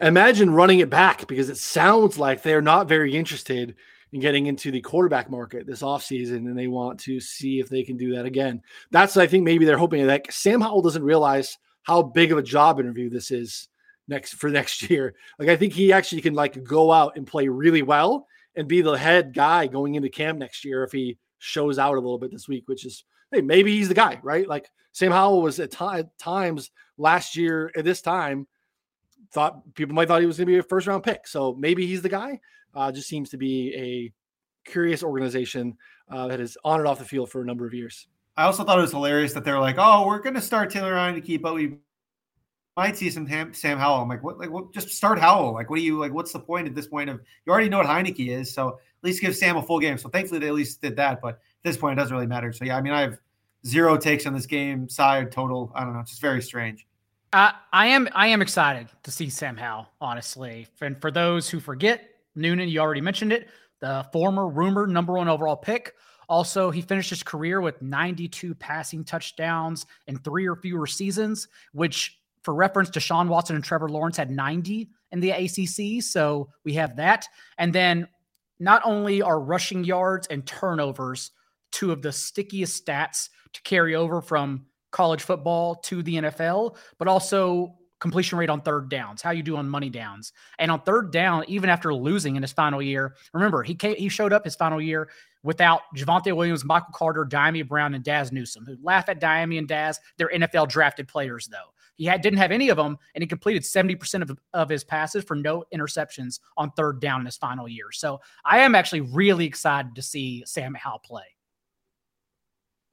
[0.00, 3.74] Imagine running it back because it sounds like they're not very interested
[4.12, 7.82] in getting into the quarterback market this offseason and they want to see if they
[7.82, 8.62] can do that again.
[8.90, 12.42] That's I think maybe they're hoping that Sam Howell doesn't realize how big of a
[12.42, 13.68] job interview this is
[14.06, 15.14] next for next year.
[15.38, 18.26] Like I think he actually can like go out and play really well
[18.58, 22.00] and be the head guy going into camp next year if he shows out a
[22.00, 24.48] little bit this week, which is hey, maybe he's the guy, right?
[24.48, 28.48] Like Sam Howell was at ti- times last year at this time
[29.32, 31.28] thought people might thought he was going to be a first round pick.
[31.28, 32.40] So maybe he's the guy.
[32.74, 35.76] Uh, just seems to be a curious organization
[36.10, 38.08] uh, that is on and off the field for a number of years.
[38.36, 40.94] I also thought it was hilarious that they're like, "Oh, we're going to start Taylor
[40.94, 41.78] Ryan Heinicke, but we
[42.78, 44.38] might see some Ham- Sam Howell." I'm like, "What?
[44.38, 44.72] Like, what?
[44.72, 45.52] Just start Howell.
[45.52, 46.12] Like, what do you like?
[46.12, 48.54] What's the point at this point of you already know what Heinicke is?
[48.54, 51.20] So at least give Sam a full game." So thankfully, they at least did that.
[51.20, 52.52] But at this point, it doesn't really matter.
[52.52, 53.18] So yeah, I mean, I have
[53.66, 55.72] zero takes on this game side total.
[55.74, 56.00] I don't know.
[56.00, 56.86] It's just very strange.
[57.32, 60.68] I I am I am excited to see Sam Howell, honestly.
[60.80, 63.48] And for those who forget, Noonan, you already mentioned it,
[63.80, 65.94] the former rumored number one overall pick.
[66.28, 72.17] Also, he finished his career with 92 passing touchdowns in three or fewer seasons, which,
[72.48, 76.02] for reference, Deshaun Watson and Trevor Lawrence had 90 in the ACC.
[76.02, 77.26] So we have that.
[77.58, 78.08] And then
[78.58, 81.32] not only are rushing yards and turnovers
[81.72, 87.06] two of the stickiest stats to carry over from college football to the NFL, but
[87.06, 90.32] also completion rate on third downs, how you do on money downs.
[90.58, 94.08] And on third down, even after losing in his final year, remember, he came, he
[94.08, 95.10] showed up his final year
[95.42, 99.68] without Javonte Williams, Michael Carter, Dyami Brown, and Dazz Newsome, who laugh at Dyami and
[99.68, 100.00] Dazz.
[100.16, 101.74] They're NFL drafted players, though.
[101.98, 105.24] He had, didn't have any of them, and he completed 70% of, of his passes
[105.24, 107.90] for no interceptions on third down in his final year.
[107.92, 111.24] So I am actually really excited to see Sam Howell play.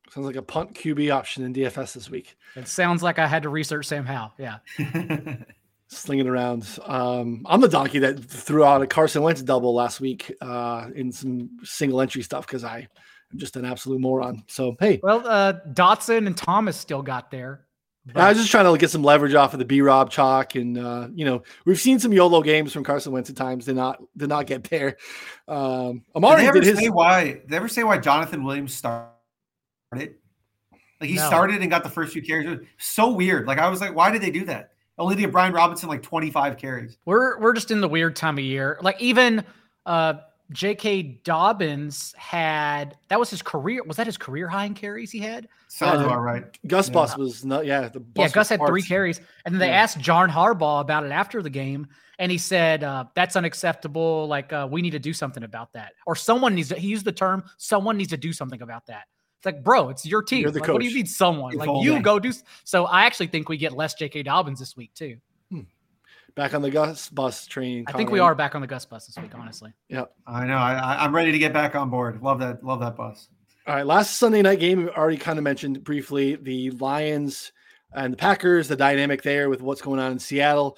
[0.09, 2.35] Sounds like a punt QB option in DFS this week.
[2.55, 4.33] It sounds like I had to research Sam Howell.
[4.39, 4.57] Yeah.
[5.87, 6.67] Slinging around.
[6.83, 11.11] Um, I'm the donkey that threw out a Carson Wentz double last week uh, in
[11.11, 12.87] some single entry stuff because I
[13.31, 14.43] am just an absolute moron.
[14.47, 17.64] So, hey, Well, uh, Dotson and Thomas still got there.
[18.13, 20.77] I was just trying to get some leverage off of the B Rob chalk, and
[20.77, 23.65] uh, you know we've seen some YOLO games from Carson Wentz at times.
[23.65, 24.97] Did not did not get there.
[25.47, 26.79] Um, Did Amari they ever did his.
[26.79, 27.23] say why?
[27.25, 29.09] Did they ever say why Jonathan Williams started?
[29.93, 31.25] Like he No.
[31.27, 32.59] started and got the first few carries.
[32.77, 33.47] So weird.
[33.47, 34.71] Like I was like, why did they do that?
[34.97, 36.97] Only to give Brian Robinson like 25 carries.
[37.05, 38.77] We're we're just in the weird time of year.
[38.81, 39.43] Like even
[39.85, 40.15] uh
[40.51, 41.01] J.K.
[41.23, 43.83] Dobbins had that was his career.
[43.83, 45.47] Was that his career high in carries he had?
[45.67, 46.43] Sounds Uh, about right.
[46.67, 46.93] Gus Yeah.
[46.93, 47.65] Bus was not.
[47.65, 49.81] Yeah, the yeah, Gus was had three carries, and then they Yeah.
[49.81, 51.87] asked John Harbaugh about it after the game,
[52.19, 54.27] and he said uh, that's unacceptable.
[54.27, 56.75] Like uh, we need to do something about that, or someone needs to.
[56.75, 59.05] He used the term someone needs to do something about that.
[59.39, 60.41] It's like, bro, it's your team.
[60.41, 60.95] You're the Like, What do you coach.
[60.95, 61.53] mean, someone?
[61.53, 62.01] It's Like you me.
[62.01, 62.31] go do.
[62.63, 64.23] So I actually think we get less J.K.
[64.23, 65.17] Dobbins this week too.
[66.35, 67.85] Back on the Gus Bus train.
[67.87, 69.73] I think we are back on the Gus bus this week, honestly.
[69.87, 70.57] Yeah, I know.
[70.57, 72.21] I, I, I'm ready to get back on board.
[72.21, 72.63] Love that.
[72.63, 73.29] Love that bus.
[73.67, 77.51] All right, last Sunday night game, we already kind of mentioned briefly the Lions
[77.95, 80.77] and the Packers, the dynamic there with what's going on in Seattle.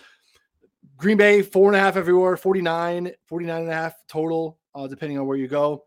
[0.95, 5.19] Green Bay, four and a half everywhere, 49, 49 and a half total, uh, depending
[5.19, 5.83] on where you go.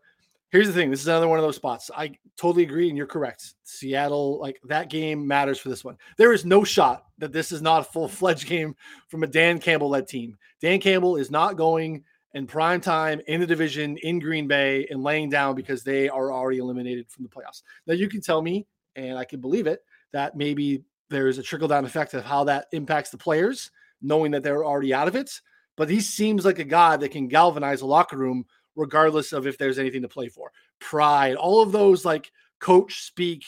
[0.51, 1.89] Here's the thing this is another one of those spots.
[1.95, 3.53] I totally agree, and you're correct.
[3.63, 5.97] Seattle, like that game matters for this one.
[6.17, 8.75] There is no shot that this is not a full fledged game
[9.07, 10.37] from a Dan Campbell led team.
[10.59, 15.03] Dan Campbell is not going in prime time in the division in Green Bay and
[15.03, 17.63] laying down because they are already eliminated from the playoffs.
[17.87, 19.79] Now you can tell me, and I can believe it,
[20.11, 23.71] that maybe there's a trickle down effect of how that impacts the players,
[24.01, 25.31] knowing that they're already out of it.
[25.77, 28.45] But he seems like a guy that can galvanize a locker room
[28.75, 30.51] regardless of if there's anything to play for.
[30.79, 33.43] Pride, all of those like coach speak,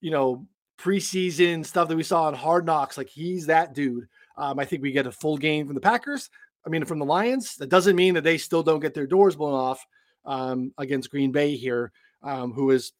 [0.00, 0.46] you know,
[0.78, 2.98] preseason stuff that we saw on Hard Knocks.
[2.98, 4.06] Like he's that dude.
[4.36, 6.28] Um, I think we get a full game from the Packers.
[6.66, 7.56] I mean, from the Lions.
[7.56, 9.84] That doesn't mean that they still don't get their doors blown off
[10.24, 12.92] um, against Green Bay here, um, who is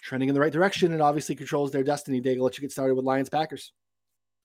[0.00, 2.20] trending in the right direction and obviously controls their destiny.
[2.20, 3.72] Dave, I'll let you get started with Lions Packers.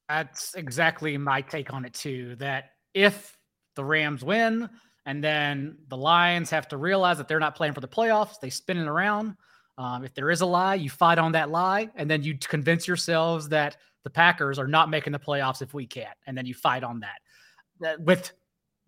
[0.10, 2.36] That's exactly my take on it too.
[2.38, 3.38] That if
[3.76, 4.70] the Rams win
[5.06, 8.50] and then the Lions have to realize that they're not playing for the playoffs, they
[8.50, 9.36] spin it around.
[9.78, 12.88] Um, if there is a lie, you fight on that lie, and then you convince
[12.88, 16.54] yourselves that the Packers are not making the playoffs if we can't, and then you
[16.54, 17.20] fight on that.
[17.82, 18.32] That- With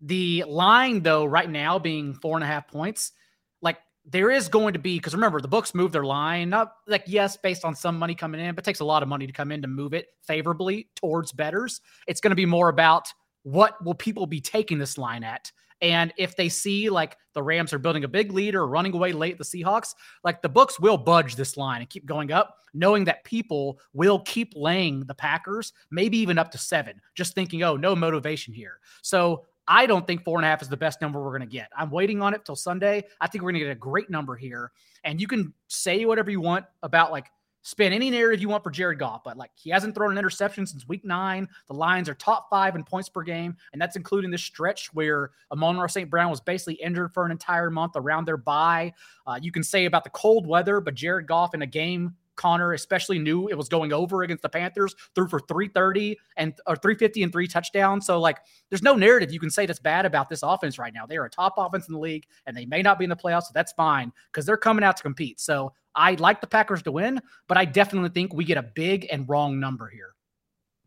[0.00, 3.12] the line though, right now being four and a half points,
[3.60, 7.04] like there is going to be because remember the books move their line not like
[7.06, 9.32] yes based on some money coming in but it takes a lot of money to
[9.32, 13.12] come in to move it favorably towards betters it's going to be more about
[13.42, 17.72] what will people be taking this line at and if they see like the rams
[17.72, 20.96] are building a big lead or running away late the seahawks like the books will
[20.96, 25.72] budge this line and keep going up knowing that people will keep laying the packers
[25.90, 30.24] maybe even up to seven just thinking oh no motivation here so I don't think
[30.24, 31.68] four and a half is the best number we're going to get.
[31.76, 33.04] I'm waiting on it till Sunday.
[33.20, 34.72] I think we're going to get a great number here.
[35.04, 37.26] And you can say whatever you want about like
[37.68, 40.66] spin any narrative you want for Jared Goff, but like he hasn't thrown an interception
[40.66, 41.46] since week nine.
[41.66, 45.32] The Lions are top five in points per game, and that's including this stretch where
[45.52, 46.08] Amon St.
[46.08, 48.94] Brown was basically injured for an entire month around their bye.
[49.26, 52.72] Uh, you can say about the cold weather, but Jared Goff in a game Connor
[52.72, 57.22] especially knew it was going over against the Panthers, threw for 330 and or 350
[57.24, 58.06] and three touchdowns.
[58.06, 58.38] So like
[58.70, 61.04] there's no narrative you can say that's bad about this offense right now.
[61.04, 63.16] They are a top offense in the league and they may not be in the
[63.16, 65.40] playoffs, so that's fine because they're coming out to compete.
[65.40, 69.06] So I like the Packers to win, but I definitely think we get a big
[69.10, 70.14] and wrong number here.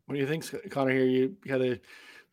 [0.05, 0.91] What do you think, Connor?
[0.91, 1.79] Here, you got to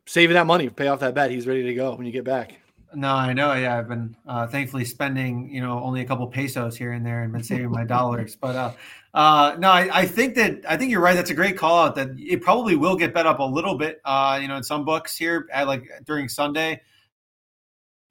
[0.06, 1.30] save that money, pay off that bet.
[1.30, 2.58] He's ready to go when you get back.
[2.94, 3.52] No, I know.
[3.52, 7.22] Yeah, I've been uh, thankfully spending, you know, only a couple pesos here and there,
[7.22, 8.34] and been saving my dollars.
[8.34, 8.72] But uh,
[9.12, 11.14] uh, no, I, I think that I think you're right.
[11.14, 11.94] That's a great call out.
[11.96, 14.84] That it probably will get bet up a little bit, uh, you know, in some
[14.84, 16.80] books here at like during Sunday.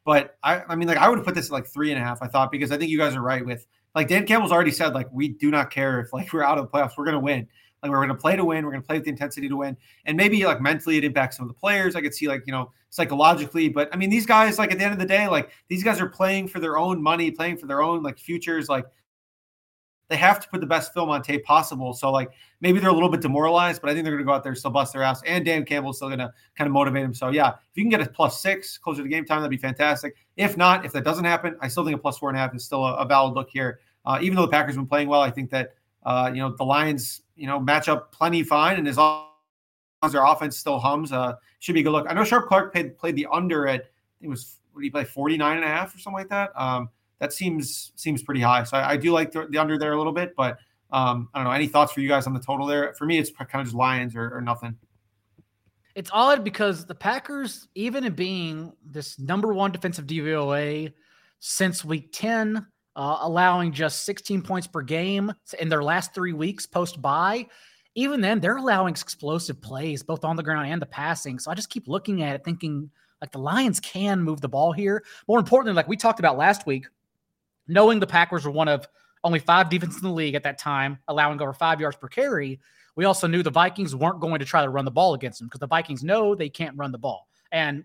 [0.06, 2.22] But I, I mean, like I would put this at like three and a half.
[2.22, 3.66] I thought because I think you guys are right with
[3.96, 6.66] like Dan Campbell's already said like we do not care if like we're out of
[6.66, 7.48] the playoffs, we're to win.
[7.84, 8.66] Like we're going to play to win.
[8.66, 9.78] We're going to play with the intensity to win.
[10.06, 11.96] And maybe like mentally it impacts some of the players.
[11.96, 14.84] I could see like, you know, psychologically, but I mean, these guys, like at the
[14.84, 17.68] end of the day, like these guys are playing for their own money, playing for
[17.68, 18.70] their own like futures.
[18.70, 18.86] Like
[20.10, 21.94] they have to put the best film on tape possible.
[21.94, 24.34] So like maybe they're a little bit demoralized, but I think they're going to go
[24.34, 25.22] out there still bust their ass.
[25.26, 27.14] And Dan Campbell's still going to kind of motivate them.
[27.14, 29.58] So yeah, if you can get a plus six closer to game time, that'd be
[29.58, 30.16] fantastic.
[30.38, 32.56] If not, if that doesn't happen, I still think a plus four and a half
[32.56, 33.80] is still a, a valid look here.
[34.06, 35.76] Uh, even though the Packers have been playing well, I think that
[36.06, 39.28] uh, you know the Lions, you know, match up plenty fine, and as long
[40.04, 42.08] as their offense still hums, uh, should be a good look.
[42.10, 44.88] I know Sharp Clark played, played the under at I think it was what did
[44.88, 46.52] he play 49 and a half or something like that.
[46.56, 48.64] Um, that seems seems pretty high.
[48.64, 50.60] So I, I do like the, the, under there a little bit, but
[50.92, 51.52] um, I don't know.
[51.52, 52.94] Any thoughts for you guys on the total there?
[52.94, 54.76] For me, it's kind of just Lions or, or nothing.
[55.96, 60.94] It's odd because the Packers, even in being this number one defensive DVOA
[61.40, 62.66] since week 10,
[62.98, 67.46] uh, allowing just 16 points per game in their last three weeks post bye.
[67.96, 71.40] Even then, they're allowing explosive plays both on the ground and the passing.
[71.40, 72.90] So I just keep looking at it, thinking
[73.22, 75.04] like the Lions can move the ball here.
[75.28, 76.88] More importantly, like we talked about last week,
[77.68, 78.88] knowing the Packers were one of
[79.24, 82.60] only five defenses in the league at that time, allowing over five yards per carry.
[82.96, 85.48] We also knew the Vikings weren't going to try to run the ball against them
[85.48, 87.28] because the Vikings know they can't run the ball.
[87.52, 87.84] And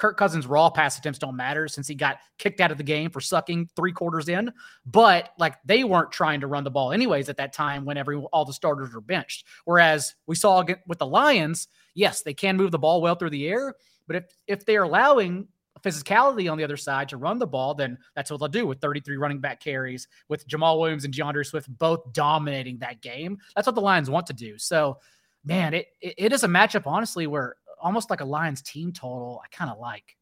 [0.00, 3.10] Kirk Cousins' raw pass attempts don't matter since he got kicked out of the game
[3.10, 4.50] for sucking three quarters in.
[4.86, 8.16] But like they weren't trying to run the ball anyways at that time when every
[8.16, 9.46] all the starters were benched.
[9.66, 13.46] Whereas we saw with the Lions, yes, they can move the ball well through the
[13.46, 13.74] air,
[14.06, 15.46] but if if they're allowing
[15.82, 18.80] physicality on the other side to run the ball, then that's what they'll do with
[18.80, 23.38] 33 running back carries, with Jamaal Williams and D'Andre Swift both dominating that game.
[23.54, 24.58] That's what the Lions want to do.
[24.58, 24.98] So,
[25.44, 29.48] man, it, it is a matchup, honestly, where almost like a Lions team total, I
[29.54, 30.16] kind of like.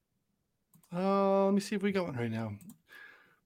[0.95, 2.53] Uh, let me see if we got one right now.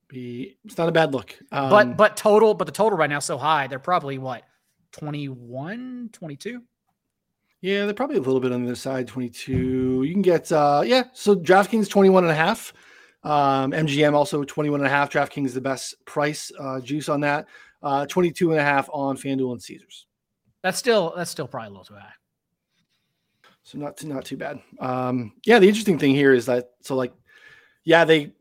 [0.08, 1.36] Be it's not a bad look.
[1.50, 4.44] Um, but but total, but the total right now is so high, they're probably what
[4.92, 6.62] 21, 22?
[7.60, 10.02] Yeah, they're probably a little bit on the other side, 22.
[10.02, 12.72] You can get, uh, yeah, so DraftKings 21 and a half.
[13.22, 15.10] Um, MGM also 21 and a half.
[15.10, 17.46] DraftKings is the best price uh, juice on that.
[17.82, 20.06] Uh, 22 and a half on FanDuel and Caesars.
[20.62, 22.12] That's still, that's still probably a little too high.
[23.64, 24.60] So not too, not too bad.
[24.80, 27.12] Um, yeah, the interesting thing here is that, so like,
[27.84, 28.32] yeah, they,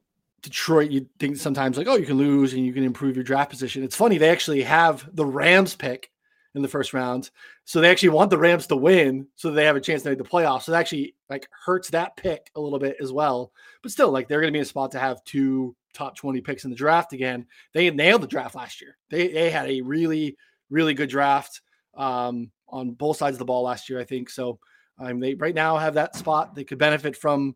[0.41, 3.51] Detroit, you think sometimes like, oh, you can lose and you can improve your draft
[3.51, 3.83] position.
[3.83, 6.11] It's funny, they actually have the Rams pick
[6.55, 7.29] in the first round.
[7.65, 10.17] So they actually want the Rams to win so they have a chance to make
[10.17, 10.63] the playoffs.
[10.63, 13.51] So it actually like hurts that pick a little bit as well.
[13.81, 16.41] But still, like they're going to be in a spot to have two top 20
[16.41, 17.45] picks in the draft again.
[17.73, 18.97] They nailed the draft last year.
[19.09, 20.37] They they had a really,
[20.69, 21.61] really good draft
[21.95, 24.29] um, on both sides of the ball last year, I think.
[24.29, 24.59] So
[25.01, 26.55] um, they right now have that spot.
[26.55, 27.55] They could benefit from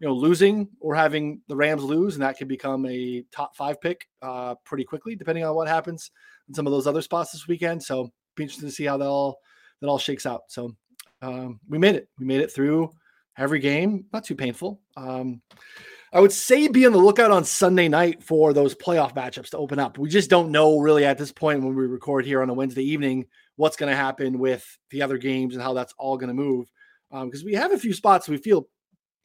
[0.00, 3.80] you know losing or having the Rams lose, and that could become a top five
[3.80, 6.10] pick uh, pretty quickly, depending on what happens
[6.48, 7.82] in some of those other spots this weekend.
[7.82, 9.38] So be interested to see how that all
[9.80, 10.42] that all shakes out.
[10.48, 10.74] So
[11.22, 12.08] um, we made it.
[12.18, 12.94] We made it through
[13.36, 14.06] every game.
[14.12, 14.80] Not too painful.
[14.96, 15.42] Um,
[16.12, 19.58] I would say be on the lookout on Sunday night for those playoff matchups to
[19.58, 19.98] open up.
[19.98, 22.84] We just don't know really at this point when we record here on a Wednesday
[22.84, 23.26] evening
[23.56, 26.70] what's going to happen with the other games and how that's all going to move.
[27.22, 28.68] Because um, we have a few spots we feel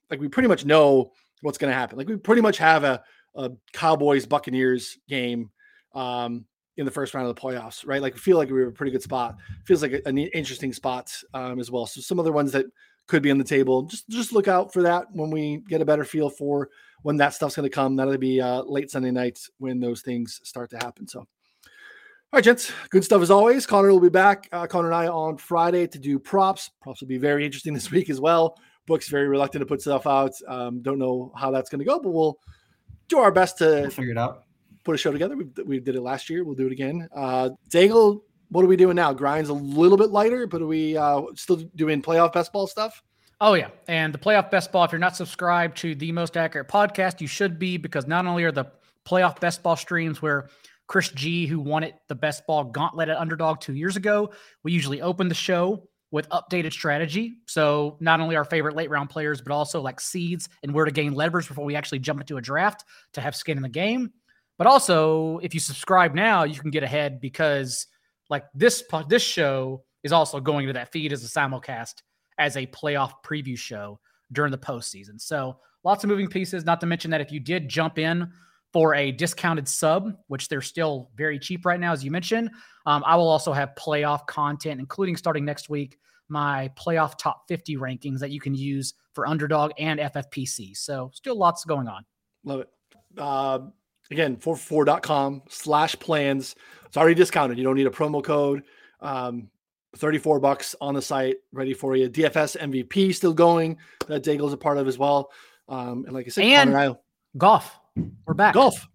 [0.10, 1.12] like we pretty much know
[1.42, 1.98] what's going to happen.
[1.98, 3.02] Like we pretty much have a,
[3.36, 5.50] a Cowboys Buccaneers game
[5.96, 6.46] um,
[6.78, 8.02] in the first round of the playoffs, right?
[8.02, 9.38] Like, we feel like we were a pretty good spot.
[9.66, 11.86] Feels like an interesting spot um, as well.
[11.86, 12.66] So some other ones that
[13.08, 13.82] could be on the table.
[13.84, 16.70] Just just look out for that when we get a better feel for
[17.02, 17.96] when that stuff's going to come.
[17.96, 21.08] That'll be uh, late Sunday nights when those things start to happen.
[21.08, 21.28] So,
[22.32, 23.66] all right, gents, good stuff as always.
[23.66, 24.48] Connor will be back.
[24.52, 26.70] Uh, Connor and I on Friday to do props.
[26.82, 28.58] Props will be very interesting this week as well.
[28.86, 30.32] Book's very reluctant to put stuff out.
[30.48, 32.40] Um, don't know how that's going to go, but we'll
[33.08, 34.44] do our best to we'll figure it out
[34.84, 35.36] put a show together.
[35.36, 36.44] We, we did it last year.
[36.44, 37.08] We'll do it again.
[37.16, 39.14] Uh, Daigle, what are we doing now?
[39.14, 43.04] Grind's a little bit lighter, but are we uh, still doing playoff best ball stuff?
[43.42, 44.84] Oh yeah, and the playoff best ball.
[44.84, 48.44] If you're not subscribed to the most accurate podcast, you should be because not only
[48.44, 48.66] are the
[49.06, 50.50] playoff best ball streams where
[50.90, 54.32] Chris G, who won it the best ball gauntlet at Underdog two years ago,
[54.64, 57.36] we usually open the show with updated strategy.
[57.46, 60.92] So not only our favorite late round players, but also like seeds and where to
[60.92, 64.12] gain leverage before we actually jump into a draft to have skin in the game.
[64.58, 67.86] But also, if you subscribe now, you can get ahead because
[68.32, 72.02] like this this show is also going to that feed as a simulcast
[72.40, 74.00] as a playoff preview show
[74.32, 75.22] during the postseason.
[75.22, 76.66] So lots of moving pieces.
[76.66, 78.32] Not to mention that if you did jump in
[78.72, 82.52] for a discounted sub, which they're still very cheap right now, as you mentioned,
[82.86, 85.98] um, I will also have playoff content, including starting next week
[86.32, 90.78] my playoff top 50 rankings that you can use for underdog and FFPC.
[90.78, 92.06] So still lots going on.
[92.44, 92.70] Love it.
[93.18, 93.60] Uh,
[94.12, 96.56] Again, 4for4.com slash plans.
[96.86, 97.58] It's already discounted.
[97.58, 98.64] You don't need a promo code.
[99.02, 99.50] Um,
[99.96, 102.10] 34 bucks on the site ready for you.
[102.10, 105.32] DFS MVP still going that Daigle's a part of as well.
[105.68, 106.98] Um, and like I said, and
[107.38, 107.80] golf.
[108.26, 108.54] We're back.
[108.54, 108.88] Golf.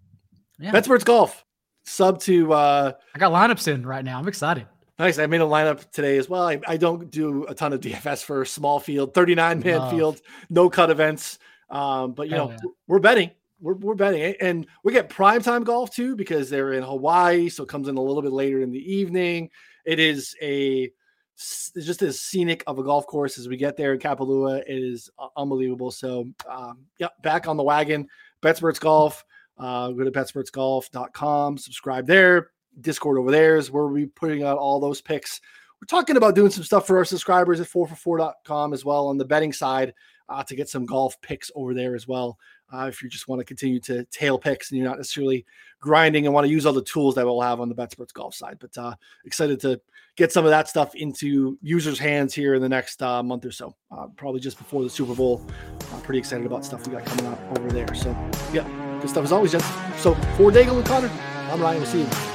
[0.59, 0.71] Yeah.
[0.71, 1.45] That's where it's golf.
[1.85, 4.19] Sub to uh I got lineups in right now.
[4.19, 4.67] I'm excited.
[4.99, 5.19] Nice.
[5.19, 6.47] I made a lineup today as well.
[6.47, 9.91] I, I don't do a ton of DFS for small field, 39 man Love.
[9.91, 11.39] field, no cut events.
[11.69, 12.71] Um, but you Hell know, yeah.
[12.87, 13.31] we're betting
[13.61, 17.63] we're, we're betting and we get prime time golf too because they're in Hawaii, so
[17.63, 19.51] it comes in a little bit later in the evening.
[19.85, 20.91] It is a
[21.35, 24.61] it's just as scenic of a golf course as we get there in Kapalua.
[24.61, 25.91] It is unbelievable.
[25.91, 28.07] So, um, yeah, back on the wagon.
[28.45, 29.24] BetSperts Golf.
[29.57, 32.51] Uh, go to betspertsgolf.com, subscribe there.
[32.80, 35.40] Discord over there is where we're putting out all those picks.
[35.80, 39.24] We're talking about doing some stuff for our subscribers at 4for4.com as well on the
[39.24, 39.95] betting side
[40.28, 42.36] uh, to get some golf picks over there as well
[42.73, 45.45] uh, if you just want to continue to tail picks and you're not necessarily
[45.81, 48.35] grinding and want to use all the tools that we'll have on the BetSperts golf
[48.35, 48.57] side.
[48.59, 48.95] But uh,
[49.25, 49.81] excited to
[50.17, 53.53] get some of that stuff into users' hands here in the next uh, month or
[53.53, 55.45] so, uh, probably just before the Super Bowl.
[55.93, 57.93] I'm pretty excited about stuff we got coming up over there.
[57.95, 58.11] So,
[58.53, 58.69] yeah,
[59.01, 59.61] good stuff as always, Jen.
[59.99, 61.11] So, for Daigle and Connor,
[61.51, 61.79] I'm Ryan.
[61.79, 62.34] We'll see you.